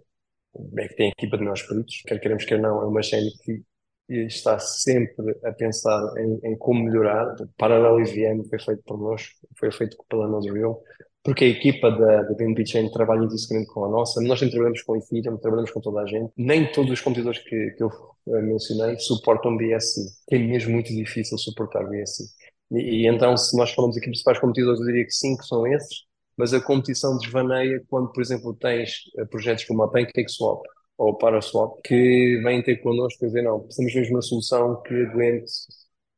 é 0.79 0.89
que 0.89 0.97
tem 0.97 1.11
equipa 1.11 1.37
de 1.37 1.43
melhores 1.43 1.63
peritos, 1.63 2.03
quer 2.07 2.21
queremos, 2.21 2.45
quer 2.45 2.61
não, 2.61 2.83
é 2.83 2.87
uma 2.87 3.03
chain 3.03 3.29
que 3.45 3.63
está 4.09 4.59
sempre 4.59 5.39
a 5.45 5.53
pensar 5.53 6.01
em, 6.19 6.53
em 6.53 6.57
como 6.59 6.85
melhorar. 6.85 7.35
O 7.41 7.49
Parallel 7.57 8.01
EVM 8.01 8.45
foi 8.49 8.59
feito 8.59 8.83
por 8.85 8.99
nós, 8.99 9.29
foi 9.59 9.73
feito 9.73 9.97
pela 10.09 10.29
Node.io, 10.29 10.79
porque 11.23 11.45
a 11.45 11.49
equipa 11.49 11.91
da, 11.91 12.23
da 12.23 12.35
BNB 12.35 12.67
Chain 12.67 12.91
trabalha 12.91 13.25
intrinsecamente 13.25 13.73
com 13.73 13.85
a 13.85 13.89
nossa. 13.89 14.21
Nós 14.21 14.41
nem 14.43 14.51
trabalhamos 14.51 14.83
com 14.83 14.95
Ethereum, 14.95 15.39
trabalhamos 15.39 15.71
com 15.71 15.81
toda 15.81 16.03
a 16.03 16.07
gente. 16.07 16.31
Nem 16.37 16.71
todos 16.71 16.93
os 16.93 17.01
computadores 17.01 17.39
que, 17.41 17.71
que 17.71 17.83
eu 17.83 17.91
eh, 18.29 18.43
mencionei 18.43 18.99
suportam 18.99 19.57
BSC. 19.57 20.03
É 20.31 20.39
mesmo 20.39 20.73
muito 20.73 20.89
difícil 20.89 21.39
suportar 21.39 21.89
BSC. 21.89 22.25
E, 22.73 23.05
e, 23.05 23.09
então, 23.09 23.37
se 23.39 23.57
nós 23.57 23.73
falamos 23.73 23.97
aqui 23.97 24.07
principais 24.07 24.39
competidores, 24.39 24.81
eu 24.81 24.87
diria 24.87 25.05
que 25.05 25.11
que 25.11 25.47
são 25.47 25.67
esses, 25.67 26.05
mas 26.37 26.53
a 26.55 26.61
competição 26.61 27.17
desvaneia 27.19 27.83
quando, 27.89 28.11
por 28.13 28.23
exemplo, 28.23 28.55
tens 28.55 29.03
eh, 29.19 29.25
projetos 29.27 29.65
como 29.65 29.83
a 29.83 29.91
PancakeSwap 29.91 30.63
ou 30.99 31.17
ParaSwap 31.19 31.81
que 31.83 32.41
vêm 32.43 32.63
ter 32.63 32.77
connosco 32.79 33.25
e 33.25 33.29
dizer, 33.29 33.43
não, 33.43 33.61
precisamos 33.61 33.95
mesmo 33.95 34.15
uma 34.17 34.23
solução 34.23 34.83
que 34.83 34.95
aguente 34.95 35.53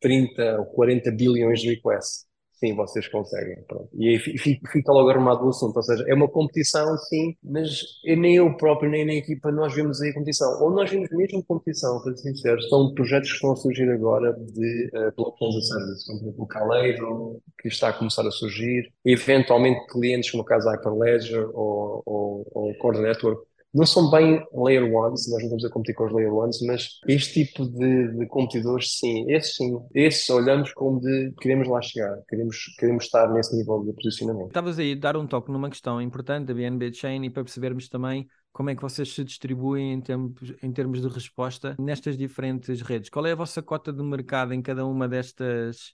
30 0.00 0.58
ou 0.60 0.66
40 0.66 1.10
bilhões 1.12 1.60
de 1.60 1.70
requests. 1.70 2.25
Sim, 2.56 2.74
vocês 2.74 3.06
conseguem. 3.08 3.62
Pronto. 3.68 3.88
E 3.94 4.08
aí 4.08 4.18
fica 4.18 4.92
logo 4.92 5.10
arrumado 5.10 5.44
o 5.44 5.50
assunto. 5.50 5.76
Ou 5.76 5.82
seja, 5.82 6.04
é 6.08 6.14
uma 6.14 6.28
competição, 6.28 6.96
sim, 6.96 7.36
mas 7.42 7.82
nem 8.04 8.36
eu 8.36 8.56
próprio, 8.56 8.90
nem 8.90 9.04
na 9.04 9.12
equipa, 9.12 9.52
nós 9.52 9.74
vemos 9.74 10.00
aí 10.00 10.10
a 10.10 10.14
competição. 10.14 10.62
Ou 10.62 10.70
nós 10.70 10.90
vemos 10.90 11.08
mesmo 11.10 11.44
competição, 11.44 12.00
para 12.00 12.16
ser 12.16 12.34
sincero, 12.34 12.60
são 12.62 12.94
projetos 12.94 13.28
que 13.28 13.34
estão 13.36 13.52
a 13.52 13.56
surgir 13.56 13.90
agora 13.90 14.32
de 14.32 14.90
uh, 14.94 15.12
blockchain 15.14 15.58
a 15.58 15.60
service, 15.60 16.06
como 16.06 16.18
por 16.18 16.24
exemplo 16.26 16.44
o 16.44 16.46
Caleiro, 16.46 17.42
que 17.60 17.68
está 17.68 17.88
a 17.88 17.92
começar 17.92 18.26
a 18.26 18.30
surgir, 18.30 18.90
eventualmente 19.04 19.86
clientes 19.88 20.30
como 20.30 20.42
o 20.42 20.46
caso 20.46 20.70
Hyperledger 20.70 21.50
ou, 21.54 22.02
ou, 22.06 22.46
ou 22.54 22.74
Core 22.78 23.00
Network, 23.00 23.42
não 23.76 23.84
são 23.84 24.10
bem 24.10 24.42
layer 24.54 24.84
ones, 24.84 25.28
nós 25.30 25.42
não 25.42 25.56
estamos 25.56 25.64
a 25.66 25.70
competir 25.70 25.94
com 25.94 26.06
os 26.06 26.12
layer 26.12 26.32
ones, 26.32 26.58
mas 26.62 26.88
este 27.06 27.44
tipo 27.44 27.66
de, 27.66 28.08
de 28.16 28.26
competidores, 28.26 28.98
sim, 28.98 29.30
esses 29.30 29.54
sim, 29.54 29.78
esses 29.94 30.28
olhamos 30.30 30.72
como 30.72 30.98
de 30.98 31.32
queremos 31.40 31.68
lá 31.68 31.82
chegar, 31.82 32.16
queremos, 32.26 32.56
queremos 32.78 33.04
estar 33.04 33.30
nesse 33.30 33.54
nível 33.54 33.84
de 33.84 33.92
posicionamento. 33.92 34.48
Estavas 34.48 34.78
aí 34.78 34.92
a 34.92 34.96
dar 34.96 35.16
um 35.18 35.26
toque 35.26 35.52
numa 35.52 35.68
questão 35.68 36.00
importante 36.00 36.46
da 36.46 36.54
BNB 36.54 36.94
Chain 36.94 37.24
e 37.24 37.30
para 37.30 37.44
percebermos 37.44 37.88
também 37.90 38.26
como 38.50 38.70
é 38.70 38.74
que 38.74 38.80
vocês 38.80 39.12
se 39.12 39.22
distribuem 39.22 39.92
em 39.92 40.00
termos, 40.00 40.32
em 40.62 40.72
termos 40.72 41.02
de 41.02 41.08
resposta 41.08 41.76
nestas 41.78 42.16
diferentes 42.16 42.80
redes. 42.80 43.10
Qual 43.10 43.26
é 43.26 43.32
a 43.32 43.36
vossa 43.36 43.60
cota 43.60 43.92
de 43.92 44.02
mercado 44.02 44.54
em 44.54 44.62
cada 44.62 44.86
uma 44.86 45.06
destas 45.06 45.92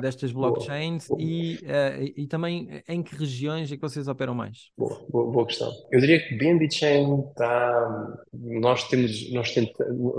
destas 0.00 0.32
blockchains 0.32 1.08
boa, 1.08 1.18
boa. 1.18 1.30
E, 1.30 1.56
uh, 1.56 2.12
e 2.16 2.26
também 2.26 2.82
em 2.88 3.02
que 3.02 3.14
regiões 3.16 3.70
é 3.70 3.76
que 3.76 3.82
vocês 3.82 4.08
operam 4.08 4.34
mais? 4.34 4.70
Boa, 4.76 5.04
boa, 5.08 5.30
boa 5.30 5.46
questão. 5.46 5.72
Eu 5.90 6.00
diria 6.00 6.20
que 6.20 6.34
BNB 6.36 6.70
Chain 6.70 7.24
está. 7.28 8.16
Nós 8.32 8.88
temos. 8.88 9.32
Nós 9.32 9.52
tentamos, 9.52 10.14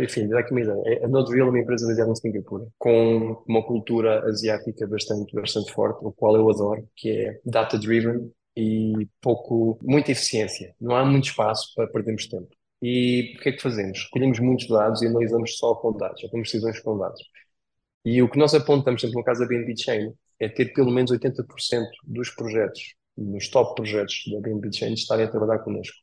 enfim, 0.00 0.28
dá 0.28 0.40
aqui 0.40 0.52
uma 0.52 0.60
ideia. 0.60 1.04
A 1.04 1.08
Nodeville 1.08 1.42
é 1.42 1.44
uma 1.44 1.58
empresa 1.58 1.86
baseada 1.86 2.10
em 2.10 2.14
Singapura, 2.14 2.66
com 2.78 3.42
uma 3.46 3.62
cultura 3.62 4.24
asiática 4.26 4.86
bastante, 4.86 5.34
bastante 5.34 5.72
forte, 5.72 5.98
o 6.02 6.12
qual 6.12 6.36
eu 6.36 6.48
adoro, 6.50 6.86
que 6.96 7.10
é 7.10 7.40
data-driven 7.44 8.30
e 8.56 9.08
pouco, 9.20 9.78
muita 9.82 10.12
eficiência. 10.12 10.74
Não 10.80 10.94
há 10.94 11.04
muito 11.04 11.24
espaço 11.24 11.72
para 11.74 11.86
perdermos 11.88 12.26
tempo. 12.26 12.48
E 12.82 13.34
o 13.36 13.42
que 13.42 13.50
é 13.50 13.52
que 13.52 13.60
fazemos? 13.60 13.98
Escolhemos 13.98 14.38
muitos 14.40 14.66
dados 14.66 15.02
e 15.02 15.06
analisamos 15.06 15.56
só 15.58 15.74
com 15.74 15.92
dados, 15.92 16.20
já 16.20 16.28
temos 16.28 16.48
decisões 16.48 16.80
com 16.80 16.96
dados. 16.96 17.20
E 18.04 18.22
o 18.22 18.30
que 18.30 18.38
nós 18.38 18.54
apontamos, 18.54 19.00
sempre 19.00 19.16
no 19.16 19.24
caso 19.24 19.40
da 19.40 19.46
BNB 19.46 19.74
Chain, 19.76 20.12
é 20.38 20.48
ter 20.48 20.72
pelo 20.72 20.90
menos 20.90 21.10
80% 21.10 21.44
dos 22.04 22.30
projetos, 22.30 22.94
dos 23.16 23.48
top 23.48 23.74
projetos 23.74 24.22
da 24.32 24.40
BNB 24.40 24.72
Chain, 24.72 24.94
estarem 24.94 25.26
a 25.26 25.30
trabalhar 25.30 25.58
connosco. 25.58 25.96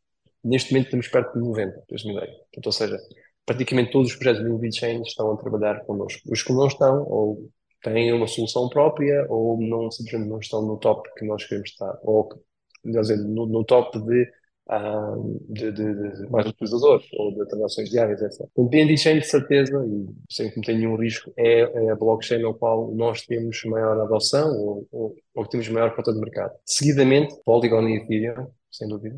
Neste 0.44 0.72
momento 0.72 0.86
estamos 0.86 1.08
perto 1.08 1.34
de 1.34 1.40
90, 1.40 1.84
para 1.88 1.98
uma 2.04 2.14
ideia. 2.14 2.32
Portanto, 2.32 2.66
ou 2.66 2.72
seja, 2.72 2.98
praticamente 3.46 3.92
todos 3.92 4.12
os 4.12 4.16
projetos 4.16 4.44
da 4.44 4.50
BNB 4.50 4.72
Chain 4.72 5.02
estão 5.02 5.32
a 5.32 5.38
trabalhar 5.38 5.84
connosco. 5.86 6.22
Os 6.32 6.44
que 6.44 6.54
não 6.54 6.68
estão, 6.68 7.04
ou 7.04 7.50
têm 7.82 8.14
uma 8.14 8.28
solução 8.28 8.70
própria, 8.70 9.26
ou 9.30 9.60
não, 9.60 9.90
simplesmente 9.90 10.30
não 10.30 10.40
estão 10.40 10.62
no 10.62 10.78
top 10.78 11.10
que 11.18 11.26
nós 11.26 11.44
queremos 11.46 11.70
estar. 11.70 11.98
Ou, 12.04 12.30
melhor 12.84 13.02
dizendo, 13.02 13.28
no, 13.28 13.46
no 13.48 13.64
top 13.64 14.00
de 14.00 14.32
de, 15.48 15.72
de, 15.72 15.94
de, 15.94 16.30
mais 16.30 16.46
utilizadores 16.46 17.06
ou 17.14 17.32
de 17.34 17.48
transações 17.48 17.90
diárias, 17.90 18.22
etc. 18.22 18.48
O 18.56 18.70
Chain, 18.98 19.20
de 19.20 19.26
certeza, 19.26 19.86
e 19.86 20.34
sem 20.34 20.52
que 20.52 20.62
tenha 20.62 20.78
nenhum 20.78 20.98
risco, 20.98 21.32
é, 21.38 21.62
é, 21.62 21.92
a 21.92 21.96
blockchain 21.96 22.44
ao 22.44 22.54
qual 22.54 22.94
nós 22.94 23.22
temos 23.22 23.64
maior 23.66 24.00
adoção 24.02 24.50
ou, 24.58 24.88
ou, 24.92 25.16
ou 25.36 25.44
que 25.46 25.52
temos 25.52 25.70
maior 25.70 25.96
cota 25.96 26.14
de 26.14 26.20
mercado. 26.20 26.54
Seguidamente, 26.66 27.36
Polygon 27.46 27.88
e 27.88 27.98
Ethereum, 27.98 28.48
sem 28.70 28.88
dúvida. 28.90 29.18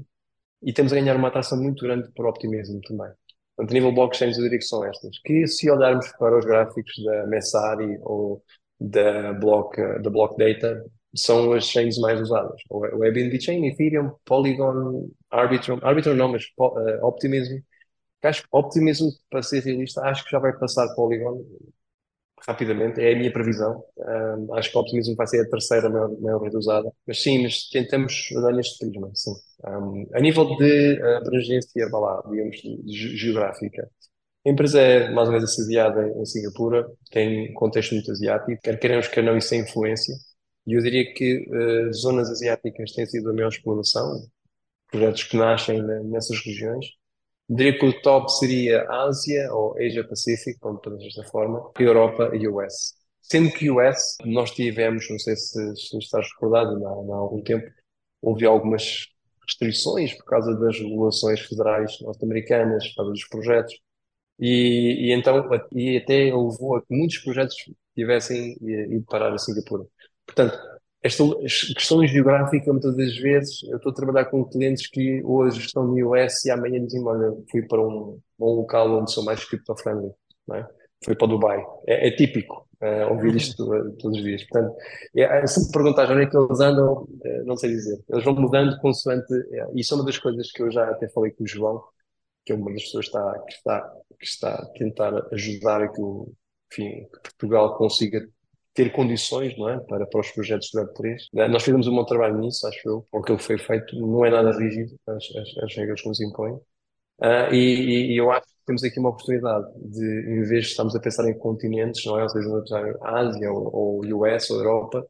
E 0.62 0.72
temos 0.72 0.92
a 0.94 0.96
ganhar 0.96 1.16
uma 1.16 1.30
atração 1.30 1.58
muito 1.62 1.84
grande 1.84 2.12
por 2.16 2.28
Optimism 2.28 2.80
também. 2.82 3.10
Portanto, 3.56 3.72
a 3.72 3.74
nível 3.74 3.92
blockchains, 3.92 4.38
eu 4.38 4.44
diria 4.44 4.60
que 4.60 4.66
são 4.66 4.86
estas. 4.86 5.20
Que 5.20 5.48
se 5.48 5.70
olharmos 5.70 6.08
para 6.20 6.38
os 6.38 6.46
gráficos 6.46 6.94
da 7.04 7.26
Messari 7.28 7.98
ou 8.04 8.44
da 8.80 9.34
Block, 9.34 9.78
da 10.02 10.10
Block 10.10 10.38
Data, 10.38 10.86
são 11.16 11.54
as 11.54 11.66
chains 11.66 11.98
mais 12.00 12.22
usadas. 12.22 12.62
O 12.70 13.04
Airbnb 13.04 13.40
Chain, 13.42 13.66
Ethereum, 13.68 14.12
Polygon, 14.26 15.10
Arbitrum, 15.32 15.80
Arbitrum 15.82 16.16
não, 16.16 16.30
mas 16.30 16.44
uh, 16.60 17.06
Optimism. 17.06 17.58
Acho 18.24 18.44
que 18.44 18.50
Optimism, 18.52 19.08
para 19.30 19.42
ser 19.44 19.64
realista, 19.64 20.02
acho 20.04 20.24
que 20.26 20.32
já 20.32 20.40
vai 20.40 20.54
passar 20.58 20.94
Polygon 20.96 21.44
rapidamente, 22.48 23.02
é 23.02 23.14
a 23.14 23.18
minha 23.18 23.32
previsão. 23.32 23.84
Um, 23.98 24.54
acho 24.56 24.72
que 24.72 24.78
Optimism 24.78 25.16
vai 25.16 25.28
ser 25.28 25.42
a 25.42 25.50
terceira 25.50 25.90
maior, 25.90 26.10
maior 26.22 26.42
rede 26.42 26.58
usada. 26.58 26.92
Mas 27.06 27.22
sim, 27.22 27.44
mas 27.44 27.70
tentamos 27.70 28.30
andar 28.36 28.54
neste 28.54 28.80
prisma, 28.80 29.12
sim. 29.14 29.34
Um, 29.66 30.06
a 30.14 30.20
nível 30.20 30.56
de 30.58 31.00
uh, 31.02 31.18
abrangência, 31.18 31.88
lá, 31.92 32.24
digamos, 32.30 32.58
geográfica, 32.88 33.90
a 34.46 34.50
empresa 34.50 34.82
é 34.82 35.12
mais 35.12 35.28
ou 35.28 35.34
menos 35.34 35.52
assediada 35.52 36.08
em 36.08 36.26
Singapura, 36.26 36.88
tem 37.12 37.54
contexto 37.54 37.94
muito 37.94 38.12
asiático, 38.12 38.62
quer 38.64 38.80
queremos, 38.80 39.08
quer 39.08 39.24
não, 39.24 39.38
isso 39.38 39.50
tem 39.50 39.62
influência. 39.62 40.16
E 40.68 40.74
eu 40.74 40.82
diria 40.82 41.14
que 41.14 41.48
uh, 41.50 41.94
zonas 41.94 42.30
asiáticas 42.30 42.92
têm 42.94 43.06
sido 43.06 43.30
a 43.30 43.34
maior 43.34 43.50
exploração, 43.50 44.28
projetos 44.92 45.24
que 45.24 45.38
nascem 45.38 45.82
nessas 46.10 46.40
regiões. 46.44 46.86
Eu 47.50 47.56
diria 47.56 47.80
que 47.80 47.86
o 47.86 48.02
top 48.02 48.32
seria 48.32 48.88
Ásia 48.90 49.52
ou 49.54 49.76
Asia 49.78 50.08
Pacífico, 50.08 50.60
como 50.60 50.80
todas 50.80 51.04
desta 51.04 51.24
forma, 51.24 51.72
Europa 51.80 52.32
e 52.36 52.48
US. 52.48 52.94
Sendo 53.22 53.52
que 53.52 53.70
US, 53.70 54.18
nós 54.26 54.52
tivemos, 54.52 55.10
não 55.10 55.20
sei 55.20 55.36
se, 55.36 55.76
se 55.76 55.98
estás 55.98 56.28
recordado, 56.34 56.86
há, 56.86 56.90
há 56.90 57.18
algum 57.18 57.42
tempo, 57.42 57.70
houve 58.22 58.46
algumas 58.46 59.08
restrições 59.48 60.14
por 60.14 60.26
causa 60.26 60.56
das 60.56 60.78
regulações 60.80 61.40
federais 61.42 62.00
norte-americanas, 62.02 62.88
por 62.90 62.96
causa 62.98 63.12
dos 63.12 63.28
projetos. 63.28 63.80
E, 64.40 65.10
e, 65.10 65.14
então, 65.14 65.50
e 65.74 65.98
até 65.98 66.26
levou 66.26 66.76
a 66.76 66.82
que 66.82 66.96
muitos 66.96 67.18
projetos 67.20 67.56
tivessem 67.96 68.56
ido 68.62 69.04
parar 69.06 69.34
a 69.34 69.38
Singapura. 69.38 69.86
Portanto, 70.30 70.58
esta 71.02 71.24
questão 71.76 72.06
geográfica, 72.06 72.72
muitas 72.72 72.96
das 72.96 73.16
vezes, 73.18 73.64
eu 73.64 73.78
estou 73.78 73.92
a 73.92 73.96
trabalhar 73.96 74.26
com 74.26 74.46
clientes 74.46 74.88
que 74.88 75.24
hoje 75.24 75.60
estão 75.60 75.86
no 75.86 76.14
US 76.14 76.46
e 76.46 76.52
amanhã 76.52 76.84
dizem, 76.86 77.04
olha, 77.04 77.34
fui 77.50 77.62
para 77.64 77.82
um, 77.82 78.20
um 78.40 78.46
local 78.46 79.00
onde 79.00 79.12
sou 79.12 79.24
mais 79.24 79.44
crypto-friendly, 79.46 80.12
não 80.48 80.56
é? 80.58 80.68
Fui 81.04 81.16
para 81.16 81.28
Dubai. 81.28 81.66
É, 81.88 82.10
é 82.10 82.12
típico 82.12 82.68
é, 82.82 83.06
ouvir 83.06 83.36
isto 83.36 83.64
uh, 83.64 83.92
todos 83.98 84.18
os 84.18 84.24
dias. 84.24 84.44
Portanto, 84.44 84.76
é, 85.16 85.22
é, 85.22 85.48
se 85.48 85.66
me 85.66 85.72
perguntar 85.72 86.12
onde 86.12 86.24
é 86.24 86.26
que 86.28 86.38
eles 86.38 86.60
andam, 86.60 87.08
é, 87.24 87.44
não 87.44 87.56
sei 87.56 87.72
dizer. 87.72 88.04
Eles 88.10 88.24
vão 88.24 88.36
mudando 88.36 88.78
consoante. 88.80 89.34
É, 89.52 89.68
isso 89.76 89.94
é 89.94 89.98
uma 89.98 90.06
das 90.06 90.18
coisas 90.18 90.52
que 90.52 90.62
eu 90.62 90.72
já 90.72 90.90
até 90.90 91.08
falei 91.10 91.32
com 91.32 91.44
o 91.44 91.48
João, 91.48 91.82
que 92.46 92.52
é 92.52 92.56
uma 92.56 92.72
das 92.74 92.84
pessoas 92.84 93.08
que 93.08 93.18
está, 93.18 93.40
que 93.40 93.54
está, 93.54 93.94
que 94.20 94.26
está 94.26 94.56
a 94.56 94.66
tentar 94.78 95.28
ajudar 95.32 95.82
a 95.82 95.88
que, 95.88 96.02
o, 96.02 96.34
enfim, 96.72 97.06
que 97.06 97.22
Portugal 97.24 97.78
consiga 97.78 98.28
ter 98.80 98.94
condições 98.94 99.58
não 99.58 99.68
é? 99.68 99.78
para, 99.82 100.06
para 100.06 100.22
os 100.22 100.32
projetos 100.32 100.70
de 100.70 100.80
Web3. 100.80 101.18
Eh, 101.36 101.48
nós 101.50 101.64
fizemos 101.64 101.86
um 101.86 101.96
bom 101.96 102.06
trabalho 102.06 102.38
nisso, 102.38 102.66
acho 102.66 102.80
eu, 102.88 103.06
porque 103.12 103.34
ele 103.34 103.42
foi 103.42 103.58
feito, 103.58 103.94
não 104.00 104.26
é 104.26 104.30
nada 104.30 104.58
rígido, 104.58 104.96
as, 105.06 105.24
as, 105.36 105.64
as 105.66 105.76
regras 105.76 106.02
que 106.02 106.08
nos 106.08 106.22
impõem. 106.22 106.54
Uh, 107.22 107.54
e, 107.54 108.14
e, 108.14 108.18
eu 108.18 108.32
acho 108.32 108.46
que 108.48 108.66
temos 108.66 108.82
aqui 108.82 108.98
uma 108.98 109.10
oportunidade 109.10 109.66
de, 109.76 110.06
em 110.06 110.44
vez 110.44 110.64
de 110.64 110.72
estarmos 110.72 110.96
a 110.96 111.02
pensar 111.02 111.30
em 111.30 111.38
continentes, 111.38 112.06
não 112.06 112.18
é? 112.18 112.24
Ou 112.24 112.30
seja, 112.30 112.48
em 112.48 112.94
Ásia 113.02 113.52
ou, 113.52 113.76
ou 113.76 114.24
US 114.24 114.50
ou 114.50 114.58
Europa, 114.60 115.06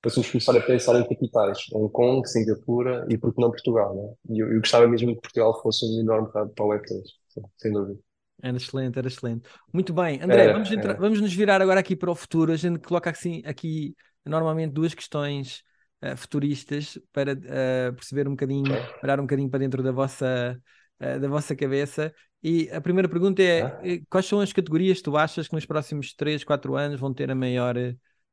passamos 0.00 0.28
a 0.28 0.32
começar 0.32 0.56
a 0.56 0.62
pensar 0.62 1.00
em 1.00 1.06
capitais, 1.06 1.58
Hong 1.74 1.92
Kong, 1.92 2.26
Singapura 2.26 3.06
e 3.10 3.18
porque 3.18 3.40
não 3.42 3.50
Portugal, 3.50 3.94
não 3.94 4.04
é? 4.10 4.34
E 4.34 4.38
eu, 4.42 4.52
eu 4.54 4.60
gostava 4.60 4.88
mesmo 4.88 5.14
que 5.14 5.20
Portugal 5.20 5.60
fosse 5.62 5.84
um 5.84 6.00
enorme 6.00 6.30
para 6.32 6.44
o 6.44 6.68
Web3, 6.70 7.02
sem 7.58 7.72
dúvida. 7.72 8.05
Era 8.42 8.56
excelente, 8.56 8.98
era 8.98 9.08
excelente. 9.08 9.48
Muito 9.72 9.92
bem, 9.92 10.20
André, 10.22 10.52
vamos, 10.52 10.70
entrar, 10.70 10.96
vamos 10.96 11.20
nos 11.20 11.32
virar 11.32 11.62
agora 11.62 11.80
aqui 11.80 11.96
para 11.96 12.10
o 12.10 12.14
futuro. 12.14 12.52
A 12.52 12.56
gente 12.56 12.78
coloca 12.80 13.10
assim, 13.10 13.42
aqui 13.44 13.94
normalmente 14.24 14.72
duas 14.72 14.94
questões 14.94 15.62
uh, 16.04 16.16
futuristas 16.16 16.98
para 17.12 17.32
uh, 17.32 17.94
perceber 17.94 18.28
um 18.28 18.32
bocadinho, 18.32 18.72
parar 19.00 19.18
um 19.18 19.22
bocadinho 19.22 19.48
para 19.48 19.60
dentro 19.60 19.82
da 19.82 19.92
vossa, 19.92 20.60
uh, 21.00 21.20
da 21.20 21.28
vossa 21.28 21.56
cabeça. 21.56 22.12
E 22.42 22.68
a 22.70 22.80
primeira 22.80 23.08
pergunta 23.08 23.42
é: 23.42 23.62
ah. 23.62 23.80
quais 24.10 24.26
são 24.26 24.40
as 24.40 24.52
categorias 24.52 24.98
que 24.98 25.04
tu 25.04 25.16
achas 25.16 25.48
que 25.48 25.54
nos 25.54 25.64
próximos 25.64 26.14
3, 26.14 26.44
4 26.44 26.76
anos 26.76 27.00
vão 27.00 27.12
ter 27.14 27.30
a 27.30 27.34
maior, 27.34 27.74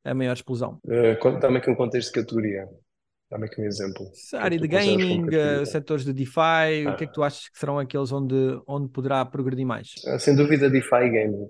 a 0.04 0.14
maior 0.14 0.34
explosão? 0.34 0.80
Uh, 0.84 1.40
Dá-me 1.40 1.58
aqui 1.58 1.70
um 1.70 1.76
contexto 1.76 2.14
de 2.14 2.22
categoria. 2.22 2.68
Dá-me 3.34 3.48
aqui 3.48 3.62
um 3.62 3.66
exemplo. 3.66 4.12
A 4.36 4.44
área 4.44 4.60
de 4.60 4.68
gaming, 4.68 5.26
uh, 5.26 5.66
setores 5.66 6.06
de 6.06 6.14
DeFi, 6.14 6.86
ah. 6.86 6.92
o 6.92 6.96
que 6.96 7.06
é 7.06 7.08
que 7.08 7.14
tu 7.14 7.24
achas 7.24 7.50
que 7.50 7.58
serão 7.58 7.80
aqueles 7.80 8.12
onde, 8.12 8.62
onde 8.68 8.88
poderá 8.90 9.26
progredir 9.26 9.66
mais? 9.66 9.96
Ah, 10.06 10.20
sem 10.20 10.36
dúvida, 10.36 10.70
DeFi 10.70 11.10
gaming. 11.10 11.48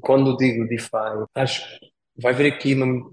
Quando 0.00 0.34
digo 0.38 0.66
DeFi, 0.66 0.88
acho 1.34 1.78
que 1.78 1.90
vai 2.22 2.32
haver 2.32 2.50
aqui, 2.50 2.72
uma, 2.72 3.12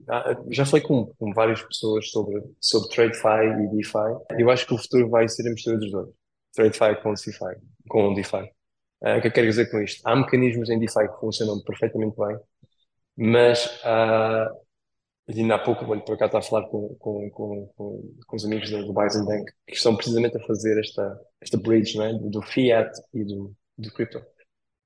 já 0.49 0.65
falei 0.65 0.85
com, 0.85 1.07
com 1.17 1.33
várias 1.33 1.61
pessoas 1.61 2.09
sobre, 2.09 2.41
sobre 2.61 2.87
TradeFi 2.95 3.65
e 3.65 3.75
DeFi. 3.75 4.39
Eu 4.39 4.49
acho 4.49 4.65
que 4.65 4.73
o 4.73 4.77
futuro 4.77 5.09
vai 5.09 5.27
ser 5.27 5.45
a 5.45 5.51
mistura 5.51 5.77
dos 5.77 5.91
dois. 5.91 6.07
TradeFi 6.55 7.01
com 7.03 7.13
DeFi. 7.13 7.61
Com 7.89 8.13
DeFi. 8.13 8.49
Uh, 9.03 9.17
o 9.17 9.21
que 9.21 9.27
eu 9.27 9.31
quero 9.33 9.47
dizer 9.47 9.69
com 9.69 9.81
isto? 9.81 10.01
Há 10.05 10.15
mecanismos 10.15 10.69
em 10.69 10.79
DeFi 10.79 11.09
que 11.09 11.19
funcionam 11.19 11.61
perfeitamente 11.61 12.15
bem, 12.17 12.37
mas 13.17 13.65
uh, 13.83 14.66
ainda 15.35 15.55
há 15.55 15.59
pouco, 15.59 15.85
olha, 15.85 16.01
por 16.01 16.13
acaso 16.13 16.27
está 16.27 16.39
a 16.39 16.41
falar 16.41 16.67
com, 16.69 16.95
com, 16.95 17.29
com, 17.31 17.67
com, 18.25 18.35
os 18.35 18.45
amigos 18.45 18.69
do, 18.69 18.93
Bison 18.93 19.25
Bank, 19.25 19.51
que 19.67 19.75
estão 19.75 19.95
precisamente 19.95 20.37
a 20.37 20.45
fazer 20.45 20.79
esta, 20.79 21.19
esta 21.41 21.57
bridge 21.57 21.99
é? 22.01 22.13
do, 22.13 22.29
do, 22.29 22.41
fiat 22.41 22.89
e 23.13 23.25
do, 23.25 23.53
do 23.77 23.91
crypto. 23.91 24.19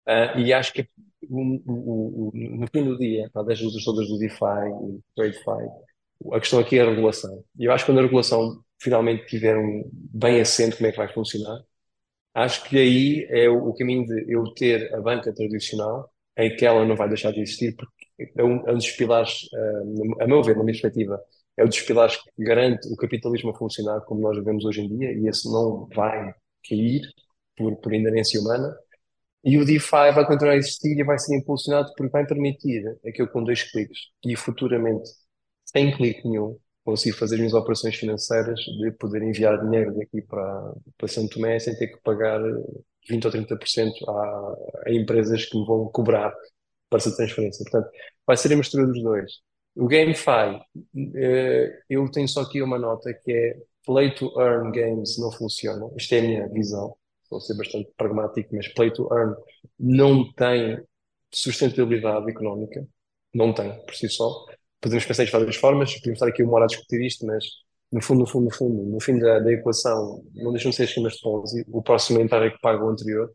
Uh, 0.08 0.40
e 0.40 0.52
acho 0.52 0.74
que 0.74 0.88
o, 1.30 1.62
o, 1.72 2.30
o, 2.30 2.32
no 2.34 2.68
fim 2.68 2.84
do 2.84 2.98
dia, 2.98 3.30
para 3.32 3.44
das 3.44 3.62
lutas 3.62 3.84
todas 3.84 4.08
do 4.08 4.18
DeFi 4.18 4.68
e 4.68 4.92
do 4.94 5.04
TradeFi, 5.16 5.70
a 6.34 6.40
questão 6.40 6.60
aqui 6.60 6.80
é 6.80 6.82
a 6.82 6.90
regulação. 6.90 7.44
E 7.58 7.66
eu 7.66 7.72
acho 7.72 7.86
que 7.86 7.92
quando 7.92 8.00
a 8.00 8.04
regulação 8.04 8.64
finalmente 8.80 9.28
tiver 9.28 9.56
um 9.58 9.90
bem 9.94 10.42
assente 10.42 10.76
como 10.76 10.88
é 10.88 10.92
que 10.92 10.98
vai 10.98 11.14
funcionar, 11.14 11.62
acho 12.34 12.64
que 12.64 12.78
aí 12.80 13.28
é 13.30 13.50
o 13.50 13.74
caminho 13.74 14.06
de 14.06 14.34
eu 14.34 14.44
ter 14.56 14.94
a 14.94 15.02
banca 15.02 15.34
tradicional, 15.34 16.12
em 16.38 16.56
que 16.56 16.66
ela 16.66 16.86
não 16.86 16.96
vai 16.96 17.08
deixar 17.08 17.32
de 17.32 17.42
existir, 17.42 17.76
porque 17.76 18.01
é 18.36 18.44
um, 18.44 18.68
é 18.68 18.72
um 18.72 18.78
dos 18.78 18.92
pilares, 18.92 19.44
uh, 19.54 20.24
a 20.24 20.28
meu 20.28 20.44
ver, 20.44 20.56
na 20.56 20.64
minha 20.64 20.74
perspectiva, 20.74 21.22
é 21.58 21.64
um 21.64 21.68
dos 21.68 21.82
pilares 21.82 22.18
que 22.18 22.44
garante 22.44 22.88
o 22.92 22.96
capitalismo 22.96 23.52
a 23.52 23.56
funcionar 23.56 24.02
como 24.02 24.22
nós 24.22 24.44
vemos 24.44 24.66
hoje 24.66 24.82
em 24.82 24.98
dia, 24.98 25.12
e 25.14 25.28
esse 25.28 25.52
não 25.52 25.88
vai 25.94 26.34
cair 26.68 27.02
por, 27.58 27.76
por 27.78 27.94
inerência 27.94 28.40
humana. 28.40 28.76
E 29.44 29.58
o 29.58 29.66
DeFi 29.66 30.12
vai 30.14 30.26
continuar 30.26 30.54
a 30.54 30.58
existir 30.58 30.98
e 30.98 31.04
vai 31.04 31.18
ser 31.18 31.36
impulsionado 31.36 31.92
porque 31.98 32.12
vai 32.12 32.26
permitir 32.28 32.84
aquilo 33.08 33.28
com 33.30 33.44
dois 33.44 33.64
cliques 33.72 34.00
e 34.24 34.36
futuramente, 34.36 35.10
sem 35.66 35.96
clique 35.96 36.28
nenhum, 36.28 36.58
consigo 36.84 37.18
fazer 37.18 37.36
as 37.36 37.40
minhas 37.40 37.54
operações 37.54 37.96
financeiras 37.96 38.60
de 38.60 38.92
poder 38.92 39.24
enviar 39.24 39.60
dinheiro 39.64 39.96
daqui 39.96 40.22
para, 40.22 40.74
para 40.98 41.08
Santo 41.08 41.36
Tomé 41.36 41.60
sem 41.60 41.76
ter 41.76 41.88
que 41.88 42.02
pagar 42.04 42.40
20 43.10 43.26
ou 43.26 43.32
30% 43.32 43.92
a, 44.08 44.56
a 44.88 44.92
empresas 44.94 45.46
que 45.46 45.58
me 45.58 45.66
vão 45.66 45.86
cobrar 45.90 46.34
para 46.90 46.98
essa 47.00 47.16
transferência. 47.16 47.64
Portanto, 47.64 47.92
vai 48.32 48.38
ser 48.38 48.54
a 48.54 48.56
mistura 48.56 48.88
dos 48.88 49.04
dois. 49.04 49.30
O 49.76 49.88
GameFi, 49.88 50.62
eh, 51.16 51.80
eu 51.90 52.10
tenho 52.10 52.30
só 52.30 52.42
aqui 52.42 52.62
uma 52.62 52.80
nota 52.80 53.14
que 53.14 53.30
é 53.30 53.58
Play 53.86 54.16
to 54.16 54.32
Earn 54.40 54.72
Games 54.72 55.18
não 55.20 55.30
funciona. 55.34 55.90
Isto 55.98 56.16
é 56.16 56.20
a 56.20 56.22
minha 56.22 56.48
visão. 56.48 56.96
Vou 57.30 57.42
ser 57.42 57.58
bastante 57.58 57.92
pragmático, 57.98 58.56
mas 58.56 58.70
Play 58.70 58.92
to 58.92 59.10
Earn 59.12 59.36
não 59.78 60.32
tem 60.34 60.82
sustentabilidade 61.30 62.30
económica. 62.30 62.88
Não 63.34 63.54
tem, 63.54 63.74
por 63.86 63.96
si 63.96 64.08
só. 64.08 64.46
Podemos 64.80 65.06
pensar 65.06 65.26
de 65.26 65.32
várias 65.32 65.56
formas, 65.58 65.94
podemos 65.96 66.18
estar 66.18 66.28
aqui 66.28 66.42
uma 66.44 66.54
hora 66.54 66.66
a 66.66 66.68
discutir 66.68 67.02
isto, 67.02 67.26
mas 67.26 67.44
no 67.92 68.02
fundo, 68.02 68.22
no 68.22 68.28
fundo, 68.28 68.46
no 68.46 68.52
fundo, 68.54 68.84
no 68.84 69.00
fim 69.02 69.20
da, 69.20 69.40
da 69.40 69.52
equação, 69.52 70.24
não 70.36 70.54
deixam 70.54 70.70
de 70.72 70.78
ser 70.78 70.86
esquemas 70.86 71.16
de 71.16 71.22
Ponzi. 71.22 71.66
O 71.68 71.84
próximo 71.84 72.22
entrar 72.22 72.46
é 72.46 72.50
que 72.50 72.62
paga 72.62 72.82
o 72.82 72.90
anterior. 72.90 73.30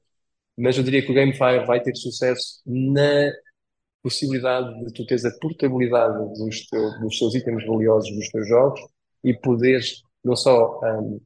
Mas 0.56 0.78
eu 0.78 0.82
diria 0.82 1.04
que 1.04 1.12
o 1.12 1.14
GameFi 1.14 1.66
vai 1.66 1.82
ter 1.82 1.94
sucesso 1.94 2.62
na 2.64 3.30
possibilidade 4.06 4.84
de 4.84 4.92
tu 4.92 5.04
teres 5.04 5.24
a 5.24 5.36
portabilidade 5.40 6.16
dos, 6.38 6.64
teu, 6.68 7.00
dos 7.00 7.18
teus 7.18 7.34
itens 7.34 7.66
valiosos 7.66 8.14
dos 8.14 8.28
teus 8.28 8.48
jogos 8.48 8.80
e 9.24 9.34
poderes 9.34 10.00
não 10.24 10.36
só 10.36 10.80
um, 10.80 11.20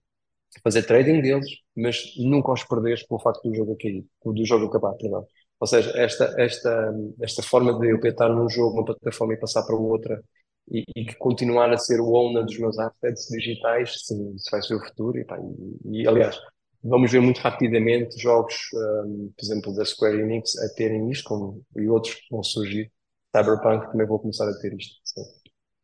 fazer 0.65 0.85
trading 0.85 1.21
deles, 1.21 1.47
mas 1.77 2.15
nunca 2.17 2.53
os 2.53 2.65
perderes 2.65 3.07
pelo 3.07 3.21
facto 3.21 3.43
do 3.47 3.55
jogo 3.55 3.77
cair, 3.77 4.03
do 4.25 4.47
jogo 4.47 4.65
acabar, 4.65 4.95
perdão. 4.95 5.27
Ou 5.61 5.67
seja, 5.67 5.91
esta, 5.95 6.35
esta, 6.39 6.95
esta 7.21 7.43
forma 7.43 7.79
de 7.79 7.91
eu 7.91 7.99
estar 7.99 8.31
num 8.31 8.49
jogo, 8.49 8.79
uma 8.79 8.85
plataforma 8.87 9.35
e 9.35 9.37
passar 9.37 9.63
para 9.65 9.77
outra 9.77 10.23
e, 10.71 10.83
e 10.97 11.15
continuar 11.17 11.71
a 11.71 11.77
ser 11.77 12.01
o 12.01 12.13
owner 12.15 12.47
dos 12.47 12.59
meus 12.59 12.79
assets 12.79 13.27
digitais, 13.29 14.07
sim, 14.07 14.35
isso 14.37 14.51
vai 14.51 14.63
ser 14.63 14.75
o 14.77 14.81
futuro. 14.81 15.19
E, 15.19 15.25
pá, 15.27 15.39
e, 15.85 16.03
e 16.03 16.09
aliás, 16.09 16.39
vamos 16.83 17.11
ver 17.11 17.21
muito 17.21 17.39
rapidamente 17.39 18.19
jogos, 18.21 18.55
um, 18.75 19.33
por 19.37 19.45
exemplo, 19.45 19.75
da 19.75 19.85
Square 19.85 20.21
Enix 20.21 20.57
a 20.59 20.69
terem 20.75 21.11
isto, 21.11 21.25
como, 21.25 21.63
e 21.77 21.89
outros 21.89 22.15
que 22.15 22.27
vão 22.31 22.43
surgir. 22.43 22.91
Cyberpunk 23.35 23.91
também 23.93 24.07
vou 24.07 24.19
começar 24.19 24.49
a 24.49 24.59
ter 24.59 24.75
isto. 24.75 24.97
Sim. 25.05 25.23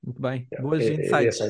Muito 0.03 0.21
bem, 0.21 0.47
yeah. 0.53 0.69
boas 0.69 0.83
é, 0.83 0.95
insights. 0.95 1.41
É, 1.41 1.47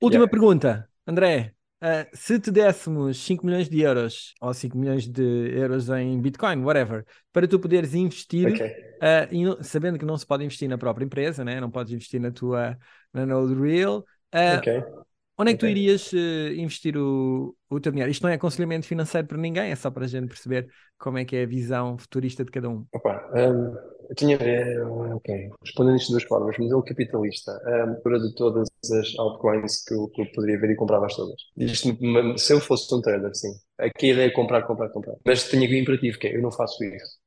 Última 0.00 0.24
yeah. 0.24 0.30
pergunta, 0.30 0.88
André. 1.06 1.52
Uh, 1.76 2.08
se 2.14 2.40
te 2.40 2.50
dessemos 2.50 3.18
5 3.18 3.44
milhões 3.44 3.68
de 3.68 3.82
euros 3.82 4.32
ou 4.40 4.52
5 4.52 4.78
milhões 4.78 5.06
de 5.06 5.22
euros 5.54 5.90
em 5.90 6.18
Bitcoin, 6.22 6.64
whatever, 6.64 7.04
para 7.30 7.46
tu 7.46 7.60
poderes 7.60 7.94
investir, 7.94 8.48
okay. 8.48 8.70
uh, 8.70 9.62
sabendo 9.62 9.98
que 9.98 10.04
não 10.06 10.16
se 10.16 10.26
pode 10.26 10.42
investir 10.42 10.70
na 10.70 10.78
própria 10.78 11.04
empresa, 11.04 11.44
né? 11.44 11.60
não 11.60 11.70
podes 11.70 11.92
investir 11.92 12.18
na 12.18 12.30
tua 12.30 12.78
na 13.12 13.26
Node 13.26 13.54
Real, 13.54 13.98
uh, 13.98 14.58
okay. 14.58 14.82
Onde 15.38 15.50
é 15.50 15.54
que 15.54 15.60
tu 15.60 15.66
irias 15.66 16.12
uh, 16.12 16.52
investir 16.56 16.96
o, 16.96 17.54
o 17.68 17.78
teu 17.78 17.92
dinheiro? 17.92 18.10
Isto 18.10 18.22
não 18.22 18.30
é 18.30 18.34
aconselhamento 18.34 18.86
financeiro 18.86 19.26
para 19.26 19.36
ninguém, 19.36 19.70
é 19.70 19.76
só 19.76 19.90
para 19.90 20.04
a 20.04 20.08
gente 20.08 20.28
perceber 20.28 20.66
como 20.98 21.18
é 21.18 21.24
que 21.24 21.36
é 21.36 21.42
a 21.42 21.46
visão 21.46 21.98
futurista 21.98 22.42
de 22.42 22.50
cada 22.50 22.70
um. 22.70 22.86
Opa, 22.94 23.30
um, 23.34 23.74
eu 24.08 24.14
tinha, 24.16 24.36
é, 24.36 24.82
ok, 24.82 25.50
respondendo 25.62 25.96
isto 25.96 26.06
de 26.06 26.12
duas 26.12 26.24
formas, 26.24 26.56
modelo 26.56 26.82
capitalista, 26.82 27.52
a 27.52 27.84
um, 27.84 28.18
de 28.18 28.34
todas 28.34 28.68
as 28.90 29.18
altcoins 29.18 29.84
que 29.84 29.92
eu, 29.92 30.08
que 30.08 30.22
eu 30.22 30.26
poderia 30.32 30.58
ver 30.58 30.70
e 30.70 30.76
comprava 30.76 31.06
todas. 31.08 31.36
Isto, 31.56 31.98
se 32.38 32.52
eu 32.54 32.60
fosse 32.60 32.94
um 32.94 33.02
trader, 33.02 33.34
sim. 33.34 33.52
Aqui 33.78 34.10
a 34.10 34.12
ideia 34.14 34.26
é 34.28 34.30
comprar, 34.30 34.62
comprar, 34.62 34.88
comprar. 34.88 35.16
Mas 35.24 35.44
tenho 35.44 35.64
aqui 35.64 35.74
um 35.74 35.78
imperativo, 35.78 36.18
que 36.18 36.28
é, 36.28 36.36
eu 36.36 36.40
não 36.40 36.50
faço 36.50 36.82
isso. 36.82 37.18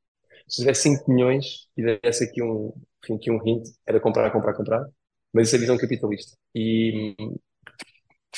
Se 0.48 0.62
tivesse 0.62 0.82
5 0.84 1.12
milhões 1.12 1.67
e 1.78 1.84
desse 1.84 2.24
aqui 2.24 2.41
um, 2.41 2.74
aqui 3.04 3.30
um 3.30 3.39
hint, 3.45 3.67
era 3.86 4.00
comprar, 4.00 4.32
comprar, 4.32 4.54
comprar. 4.54 4.88
Mas 5.32 5.48
isso 5.48 5.58
é 5.58 5.60
visão 5.60 5.78
capitalista. 5.78 6.36
E 6.56 7.15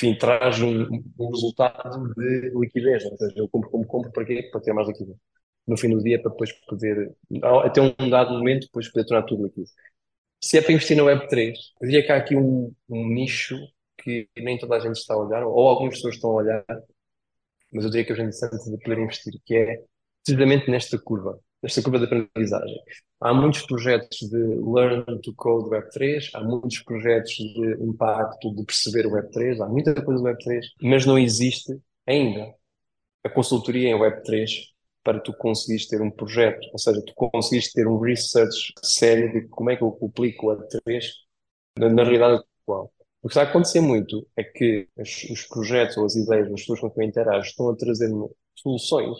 enfim, 0.02 0.18
traz 0.18 0.60
um, 0.60 0.82
um 1.18 1.30
resultado 1.30 2.12
de 2.14 2.50
liquidez. 2.56 3.04
Ou 3.04 3.16
seja, 3.16 3.34
eu 3.36 3.48
compro 3.48 3.70
como 3.70 3.86
compro 3.86 4.10
para 4.12 4.24
quê? 4.24 4.48
Para 4.50 4.60
ter 4.60 4.72
mais 4.72 4.88
liquidez. 4.88 5.16
No 5.66 5.76
fim 5.76 5.90
do 5.90 6.02
dia, 6.02 6.20
para 6.20 6.32
depois 6.32 6.52
poder, 6.66 7.14
até 7.64 7.80
um 7.80 8.10
dado 8.10 8.32
momento, 8.34 8.62
depois 8.66 8.90
poder 8.90 9.06
tornar 9.06 9.22
tudo 9.24 9.44
líquido. 9.44 9.68
Se 10.40 10.58
é 10.58 10.62
para 10.62 10.72
investir 10.72 10.96
na 10.96 11.04
Web3, 11.04 11.54
eu 11.80 11.88
diria 11.88 12.04
que 12.04 12.10
há 12.10 12.16
aqui 12.16 12.36
um, 12.36 12.74
um 12.88 13.08
nicho 13.08 13.56
que 13.98 14.28
nem 14.36 14.58
toda 14.58 14.74
a 14.76 14.80
gente 14.80 14.96
está 14.96 15.14
a 15.14 15.18
olhar, 15.18 15.44
ou 15.46 15.68
algumas 15.68 15.94
pessoas 15.94 16.16
estão 16.16 16.30
a 16.30 16.34
olhar, 16.34 16.64
mas 17.72 17.84
eu 17.84 17.90
diria 17.90 18.04
que 18.04 18.10
é 18.10 18.14
interessante 18.14 18.70
de 18.70 18.78
poder 18.78 18.98
investir, 18.98 19.34
que 19.46 19.54
é 19.54 19.84
precisamente 20.24 20.68
nesta 20.68 20.98
curva, 20.98 21.38
nesta 21.62 21.82
curva 21.82 21.98
de 21.98 22.04
aprendizagem. 22.04 22.80
Há 23.20 23.32
muitos 23.32 23.62
projetos 23.62 24.18
de 24.18 24.36
Learn 24.36 25.20
to 25.22 25.32
Code 25.34 25.70
Web3, 25.70 26.30
há 26.34 26.42
muitos 26.42 26.80
projetos 26.80 27.32
de 27.34 27.76
impacto 27.80 28.54
de 28.54 28.64
perceber 28.64 29.06
o 29.06 29.12
Web3, 29.12 29.60
há 29.60 29.68
muita 29.68 29.94
coisa 30.02 30.22
do 30.22 30.28
Web3, 30.28 30.60
mas 30.82 31.06
não 31.06 31.18
existe 31.18 31.80
ainda 32.06 32.52
a 33.24 33.28
consultoria 33.28 33.90
em 33.90 33.94
Web3 33.94 34.48
para 35.04 35.20
tu 35.20 35.32
conseguires 35.34 35.86
ter 35.86 36.00
um 36.00 36.10
projeto, 36.10 36.68
ou 36.72 36.78
seja, 36.78 37.02
tu 37.04 37.12
conseguires 37.14 37.72
ter 37.72 37.86
um 37.86 37.98
research 37.98 38.72
sério 38.82 39.32
de 39.32 39.48
como 39.48 39.70
é 39.70 39.76
que 39.76 39.82
eu 39.82 39.98
aplico 40.02 40.48
o 40.48 40.56
Web3 40.56 41.04
na, 41.78 41.88
na 41.88 42.02
realidade 42.02 42.42
atual. 42.64 42.92
O 43.22 43.28
que 43.28 43.34
está 43.34 43.42
a 43.42 43.44
acontecer 43.44 43.80
muito 43.80 44.26
é 44.36 44.42
que 44.42 44.88
os, 44.96 45.24
os 45.30 45.42
projetos 45.46 45.96
ou 45.96 46.04
as 46.04 46.16
ideias 46.16 46.50
das 46.50 46.60
pessoas 46.60 46.80
com 46.80 46.90
quem 46.90 47.08
interajo 47.08 47.48
estão 47.48 47.70
a 47.70 47.76
trazer 47.76 48.10
soluções 48.56 49.16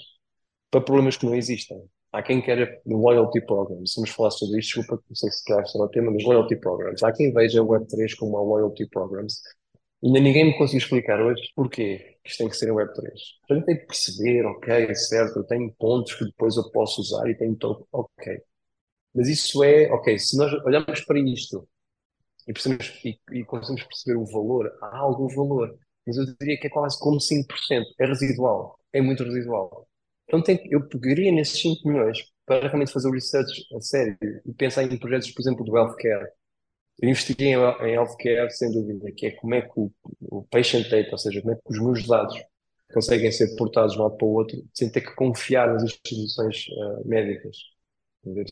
para 0.71 0.81
problemas 0.81 1.17
que 1.17 1.27
não 1.27 1.35
existem. 1.35 1.79
Há 2.13 2.23
quem 2.23 2.43
queira 2.43 2.81
loyalty 2.87 3.41
programs. 3.41 3.95
Vamos 3.97 4.11
falar 4.11 4.31
sobre 4.31 4.61
isto, 4.61 4.81
desculpa, 4.81 5.03
não 5.09 5.17
sei 5.17 5.31
se 5.31 5.45
quer 5.45 5.67
será 5.67 5.85
o 5.85 5.89
tema, 5.89 6.11
mas 6.11 6.25
loyalty 6.25 6.57
programs. 6.57 7.03
Há 7.03 7.13
quem 7.13 7.33
veja 7.33 7.63
o 7.63 7.67
Web3 7.69 8.15
como 8.17 8.33
uma 8.33 8.43
loyalty 8.43 8.87
programs. 8.89 9.41
Ainda 10.05 10.21
ninguém 10.21 10.47
me 10.47 10.59
conseguiu 10.59 10.79
explicar 10.79 11.21
hoje 11.23 11.43
porquê 11.55 12.19
isto 12.25 12.39
tem 12.39 12.49
que 12.49 12.57
ser 12.57 12.69
em 12.69 12.73
Web3. 12.73 13.13
A 13.51 13.55
gente 13.55 13.65
tem 13.67 13.79
que 13.79 13.87
perceber, 13.87 14.45
ok, 14.47 14.95
certo, 14.95 15.39
eu 15.39 15.45
tenho 15.45 15.73
pontos 15.79 16.15
que 16.15 16.25
depois 16.25 16.57
eu 16.57 16.71
posso 16.71 17.01
usar 17.01 17.29
e 17.29 17.37
tenho 17.37 17.57
todo, 17.57 17.87
ok. 17.93 18.41
Mas 19.15 19.29
isso 19.29 19.63
é, 19.65 19.91
ok, 19.93 20.19
se 20.19 20.37
nós 20.37 20.53
olhamos 20.65 21.01
para 21.05 21.19
isto 21.21 21.69
e, 22.49 22.53
e, 23.09 23.41
e 23.41 23.45
conseguimos 23.45 23.85
perceber 23.85 24.19
o 24.19 24.27
valor, 24.27 24.71
há 24.83 24.99
algum 24.99 25.29
valor. 25.29 25.79
Mas 26.07 26.17
eu 26.17 26.25
diria 26.41 26.59
que 26.59 26.67
é 26.67 26.71
quase 26.71 26.99
como 26.99 27.21
5%. 27.21 27.85
É 28.01 28.07
residual. 28.07 28.79
É 28.93 29.01
muito 29.01 29.23
residual. 29.25 29.87
Então 30.33 30.43
tem, 30.43 30.67
eu 30.71 30.89
pegaria 30.89 31.31
nesses 31.31 31.61
5 31.61 31.87
milhões 31.87 32.25
para 32.47 32.67
realmente 32.67 32.91
fazer 32.91 33.07
o 33.07 33.13
research 33.13 33.67
a 33.77 33.81
sério 33.83 34.17
e 34.47 34.55
pensar 34.55 34.83
em 34.83 34.99
projetos, 34.99 35.31
por 35.31 35.43
exemplo, 35.43 35.63
do 35.63 35.77
healthcare. 35.77 36.27
Eu 37.03 37.11
investiguei 37.11 37.49
em, 37.49 37.57
em 37.57 37.93
healthcare, 37.93 38.51
sem 38.51 38.73
dúvida, 38.73 39.13
que 39.15 39.27
é 39.27 39.31
como 39.33 39.55
é 39.55 39.61
que 39.61 39.73
o, 39.77 39.93
o 40.23 40.43
patient 40.45 40.89
data, 40.89 41.11
ou 41.13 41.19
seja, 41.19 41.43
como 41.43 41.53
é 41.53 41.57
que 41.57 41.63
os 41.67 41.79
meus 41.79 42.07
dados 42.07 42.35
conseguem 42.95 43.31
ser 43.31 43.55
portados 43.57 43.93
de 43.93 43.99
um 43.99 44.05
lado 44.05 44.17
para 44.17 44.27
o 44.27 44.33
outro 44.33 44.57
sem 44.73 44.91
ter 44.91 45.03
que 45.03 45.15
confiar 45.15 45.71
nas 45.71 45.83
instituições 45.83 46.67
uh, 46.69 47.07
médicas. 47.07 47.55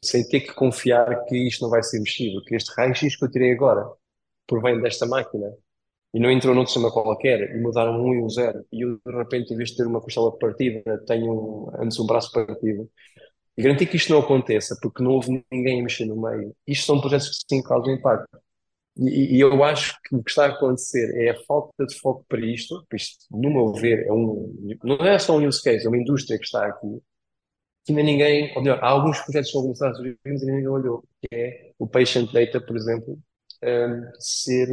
Sem 0.05 0.29
ter 0.29 0.41
que 0.41 0.53
confiar 0.53 1.25
que 1.25 1.49
isto 1.49 1.63
não 1.63 1.71
vai 1.71 1.83
ser 1.83 2.01
mexido, 2.01 2.45
que 2.45 2.57
este 2.57 2.75
raio-x 2.77 3.17
que 3.17 3.25
eu 3.25 3.31
tirei 3.31 3.53
agora 3.53 3.91
provém 4.47 4.79
desta 4.83 5.07
máquina 5.07 5.51
e 6.13 6.21
não 6.21 6.31
entrou 6.31 6.55
num 6.55 6.67
sistema 6.67 6.91
qualquer 6.93 7.55
e 7.57 7.61
mudaram 7.61 8.01
um 8.03 8.15
e 8.15 8.23
um 8.23 8.29
zero. 8.29 8.65
E 8.73 8.83
eu 8.83 9.01
de 9.05 9.17
repente 9.17 9.53
em 9.55 9.57
vez 9.57 9.71
de 9.71 9.77
ter 9.77 9.87
uma 9.87 10.01
costela 10.01 10.37
partida 10.39 11.05
tenho 11.07 11.71
antes 11.79 11.99
um 11.99 12.07
braço 12.07 12.33
partido. 12.33 12.91
E 13.57 13.63
garantir 13.63 13.87
que 13.87 13.97
isto 13.97 14.13
não 14.13 14.21
aconteça 14.21 14.77
porque 14.83 15.03
não 15.03 15.13
houve 15.13 15.45
ninguém 15.51 15.81
a 15.81 15.83
mexer 15.83 16.07
no 16.07 16.21
meio 16.21 16.55
isto 16.67 16.87
são 16.87 17.01
projetos 17.01 17.29
que 17.31 17.57
sim 17.57 17.63
causam 17.63 17.95
impacto. 17.95 18.41
E, 18.97 19.37
e, 19.37 19.41
eu 19.41 19.63
acho 19.65 19.97
que 20.03 20.15
o 20.15 20.23
que 20.23 20.31
está 20.31 20.47
a 20.47 20.49
acontecer 20.51 21.15
é 21.17 21.31
a 21.31 21.41
falta 21.45 21.87
de 21.87 21.95
foco 21.99 22.25
para 22.29 22.41
isto, 22.41 22.85
isto, 22.93 23.25
no 23.31 23.51
meu 23.51 23.73
ver, 23.73 24.07
é 24.07 24.13
um, 24.13 24.55
não 24.85 24.97
é 24.97 25.19
só 25.19 25.39
um 25.39 25.47
use 25.47 25.63
case, 25.63 25.87
é 25.87 25.89
uma 25.89 25.97
indústria 25.97 26.39
que 26.39 26.45
está 26.45 26.67
aqui, 26.67 27.01
que 27.85 27.93
ainda 27.93 28.03
ninguém, 28.03 28.53
ou 28.57 28.63
melhor, 28.63 28.79
há 28.83 28.89
alguns 28.89 29.21
projetos 29.21 29.51
que 29.51 29.53
são 29.53 29.63
começados 29.63 29.99
mas 30.01 30.17
ainda 30.27 30.47
ninguém 30.47 30.69
olhou, 30.69 31.05
que 31.23 31.35
é 31.35 31.73
o 31.79 31.87
patient 31.87 32.31
data, 32.33 32.61
por 32.61 32.77
exemplo, 32.77 33.19
um, 33.65 34.11
ser 34.19 34.69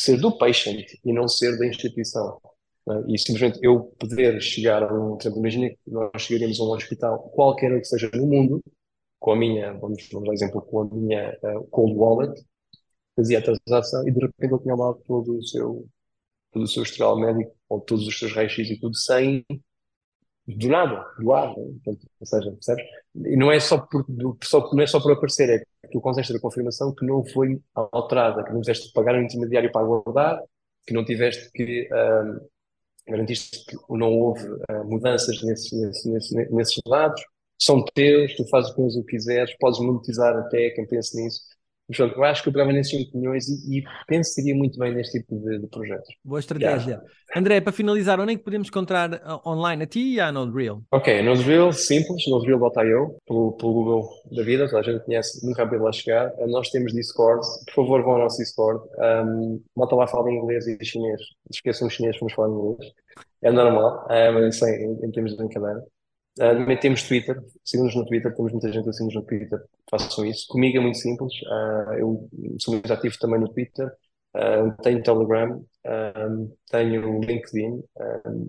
ser 0.00 0.18
do 0.18 0.36
patient 0.36 0.86
e 1.04 1.12
não 1.12 1.28
ser 1.28 1.58
da 1.58 1.66
instituição. 1.66 2.40
É? 2.88 3.14
E 3.14 3.18
simplesmente 3.18 3.58
eu 3.62 3.84
poder 3.98 4.40
chegar 4.40 4.82
a 4.82 4.92
um, 4.92 5.16
exemplo, 5.18 5.38
imagina 5.38 5.68
que 5.70 5.78
nós 5.86 6.22
chegaríamos 6.22 6.60
a 6.60 6.64
um 6.64 6.72
hospital, 6.72 7.30
qualquer 7.30 7.78
que 7.78 7.84
seja 7.84 8.10
no 8.14 8.26
mundo, 8.26 8.62
com 9.18 9.32
a 9.32 9.36
minha, 9.36 9.72
vamos, 9.74 10.08
dar 10.10 10.32
exemplo, 10.32 10.62
com 10.62 10.80
a 10.80 10.84
minha 10.86 11.38
uh, 11.42 11.66
cold 11.68 11.94
wallet, 11.94 12.42
fazia 13.14 13.38
a 13.38 13.42
transação 13.42 14.06
e 14.08 14.12
de 14.12 14.20
repente 14.20 14.52
ele 14.52 14.62
tinha 14.62 14.74
lá 14.74 14.94
todo 15.06 15.38
o 15.38 15.42
seu, 15.46 15.86
todo 16.52 16.62
o 16.62 16.68
seu 16.68 16.82
historial 16.82 17.18
médico, 17.18 17.54
ou 17.68 17.80
todos 17.80 18.06
os 18.06 18.18
seus 18.18 18.32
raios-x 18.32 18.70
e 18.70 18.80
tudo, 18.80 18.96
sem, 18.96 19.44
do 20.56 20.68
nada, 20.68 21.04
do 21.18 21.32
ar, 21.32 21.48
né? 21.48 21.64
Portanto, 21.84 22.06
ou 22.20 22.26
seja, 22.26 22.50
percebes? 22.50 22.84
E 23.26 23.36
não 23.36 23.50
é 23.50 23.60
só 23.60 23.78
por, 23.78 24.04
só, 24.42 24.70
não 24.72 24.82
é 24.82 24.86
só 24.86 25.00
por 25.00 25.12
aparecer, 25.12 25.48
é 25.50 25.58
que 25.58 25.92
tu 25.92 26.00
consegues 26.00 26.28
ter 26.28 26.36
a 26.36 26.40
confirmação 26.40 26.94
que 26.94 27.04
não 27.04 27.24
foi 27.24 27.60
alterada, 27.74 28.44
que 28.44 28.52
não 28.52 28.60
tiveste 28.60 28.92
pagar 28.92 29.14
um 29.14 29.22
intermediário 29.22 29.72
para 29.72 29.82
aguardar, 29.82 30.40
que 30.86 30.94
não 30.94 31.04
tiveste 31.04 31.50
que 31.52 31.88
um, 31.92 32.48
garantiste 33.10 33.64
que 33.66 33.76
não 33.90 34.12
houve 34.12 34.46
uh, 34.46 34.84
mudanças 34.84 35.42
nesses 35.42 36.80
dados, 36.86 37.22
são 37.58 37.84
teus, 37.94 38.34
tu 38.36 38.48
fazes 38.48 38.72
com 38.72 38.82
eles 38.82 38.96
o 38.96 39.04
que 39.04 39.16
quiseres, 39.16 39.54
podes 39.58 39.80
monetizar 39.80 40.34
até 40.36 40.70
quem 40.70 40.86
pense 40.86 41.20
nisso. 41.20 41.42
Portanto, 41.96 42.16
eu 42.16 42.24
acho 42.24 42.42
que 42.42 42.48
eu 42.48 42.52
pegava 42.52 42.72
nesses 42.72 42.92
5 42.92 43.18
milhões 43.18 43.48
e, 43.48 43.78
e 43.78 43.84
pensaria 44.06 44.54
muito 44.54 44.78
bem 44.78 44.94
neste 44.94 45.18
tipo 45.18 45.36
de, 45.38 45.58
de 45.58 45.66
projetos. 45.66 46.08
Boa 46.24 46.38
estratégia. 46.38 46.90
Yeah. 46.90 47.06
André, 47.34 47.60
para 47.60 47.72
finalizar, 47.72 48.20
onde 48.20 48.32
é 48.32 48.36
que 48.36 48.42
podemos 48.42 48.68
encontrar 48.68 49.12
uh, 49.12 49.48
online 49.48 49.84
a 49.84 49.86
ti 49.86 50.14
e 50.14 50.20
a 50.20 50.32
NodeReal? 50.32 50.82
Ok, 50.92 51.22
NodeReal, 51.22 51.72
simples, 51.72 52.26
nodereal.io, 52.28 53.16
pelo, 53.26 53.52
pelo 53.52 53.72
Google 53.72 54.08
da 54.32 54.42
vida, 54.42 54.66
toda 54.66 54.80
a 54.80 54.82
gente 54.82 55.04
conhece, 55.04 55.44
muito 55.44 55.56
rápido 55.56 55.82
lá 55.82 55.92
chegar. 55.92 56.32
Uh, 56.38 56.46
nós 56.48 56.70
temos 56.70 56.92
Discord, 56.92 57.44
por 57.66 57.84
favor 57.86 58.02
vão 58.02 58.12
ao 58.12 58.18
nosso 58.20 58.38
Discord. 58.38 58.82
Um, 59.26 59.62
malta 59.76 59.96
lá 59.96 60.06
fala 60.06 60.30
inglês 60.30 60.66
e 60.66 60.84
chinês, 60.84 61.20
esqueçam 61.50 61.88
os 61.88 61.94
chineses, 61.94 62.18
vamos 62.20 62.34
falar 62.34 62.48
inglês. 62.48 62.92
É 63.42 63.50
normal, 63.50 64.06
uh, 64.06 64.32
mas 64.34 64.54
isso 64.54 64.66
é, 64.66 64.82
em, 64.82 64.92
em 65.04 65.10
termos 65.10 65.32
de 65.32 65.38
brincadeira. 65.38 65.82
Uh, 66.38 66.54
também 66.56 66.76
temos 66.78 67.02
Twitter, 67.02 67.42
sigam-nos 67.64 67.94
no 67.94 68.06
Twitter, 68.06 68.34
temos 68.34 68.52
muita 68.52 68.72
gente 68.72 68.88
assim 68.88 69.08
no 69.12 69.22
Twitter, 69.22 69.58
façam 69.90 70.24
isso. 70.24 70.46
Comigo 70.48 70.78
é 70.78 70.80
muito 70.80 70.98
simples, 70.98 71.32
uh, 71.42 71.92
eu 71.94 72.28
sou 72.58 72.74
muito 72.74 72.92
ativo 72.92 73.16
também 73.18 73.40
no 73.40 73.48
Twitter, 73.48 73.86
uh, 74.36 74.82
tenho 74.82 75.02
Telegram, 75.02 75.62
tenho 76.70 77.20
LinkedIn. 77.20 77.82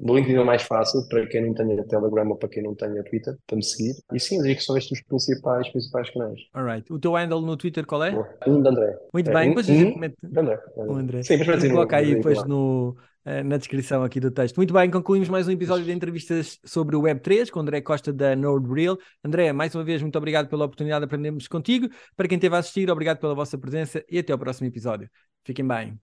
no 0.01 0.15
LinkedIn 0.15 0.39
é 0.39 0.43
mais 0.43 0.63
fácil 0.63 1.07
para 1.07 1.25
quem 1.27 1.45
não 1.45 1.53
tenha 1.53 1.83
Telegram 1.85 2.27
ou 2.29 2.35
para 2.35 2.49
quem 2.49 2.61
não 2.61 2.75
tenha 2.75 3.03
Twitter, 3.03 3.35
para 3.47 3.55
me 3.55 3.63
seguir. 3.63 3.93
E 4.13 4.19
sim, 4.19 4.35
eu 4.35 4.41
diria 4.41 4.57
que 4.57 4.63
são 4.63 4.77
estes 4.77 4.99
os 4.99 5.05
principais, 5.05 5.69
principais 5.69 6.09
canais. 6.09 6.39
Alright. 6.53 6.91
O 6.91 6.99
teu 6.99 7.15
handle 7.15 7.41
no 7.41 7.55
Twitter 7.55 7.85
qual 7.85 8.03
é? 8.03 8.11
Um 8.45 8.61
de 8.61 8.67
André. 8.67 8.97
Muito 9.13 9.29
é, 9.29 9.33
bem, 9.33 9.47
depois 9.49 9.69
um, 9.69 9.71
a 9.71 9.75
gente 9.75 9.97
mete. 9.97 10.15
André. 10.37 10.59
Um 10.75 10.95
André. 10.97 11.23
Sim, 11.23 11.37
mas 11.37 11.67
coloca 11.67 11.97
aí 11.97 12.15
depois 12.15 12.43
no 12.45 12.97
na 13.25 13.57
descrição 13.57 14.03
aqui 14.03 14.19
do 14.19 14.31
texto. 14.31 14.57
Muito 14.57 14.73
bem, 14.73 14.89
concluímos 14.89 15.29
mais 15.29 15.47
um 15.47 15.51
episódio 15.51 15.85
de 15.85 15.91
entrevistas 15.91 16.59
sobre 16.65 16.95
o 16.95 17.01
Web3 17.01 17.49
com 17.49 17.59
André 17.59 17.81
Costa 17.81 18.11
da 18.11 18.35
NodeReal. 18.35 18.97
André, 19.23 19.53
mais 19.53 19.75
uma 19.75 19.83
vez, 19.83 20.01
muito 20.01 20.17
obrigado 20.17 20.47
pela 20.47 20.65
oportunidade 20.65 21.01
de 21.01 21.05
aprendermos 21.05 21.47
contigo. 21.47 21.87
Para 22.15 22.27
quem 22.27 22.37
esteve 22.37 22.55
a 22.55 22.59
assistir, 22.59 22.89
obrigado 22.89 23.19
pela 23.19 23.35
vossa 23.35 23.57
presença 23.57 24.03
e 24.09 24.19
até 24.19 24.33
ao 24.33 24.39
próximo 24.39 24.67
episódio. 24.67 25.09
Fiquem 25.43 25.67
bem. 25.67 25.99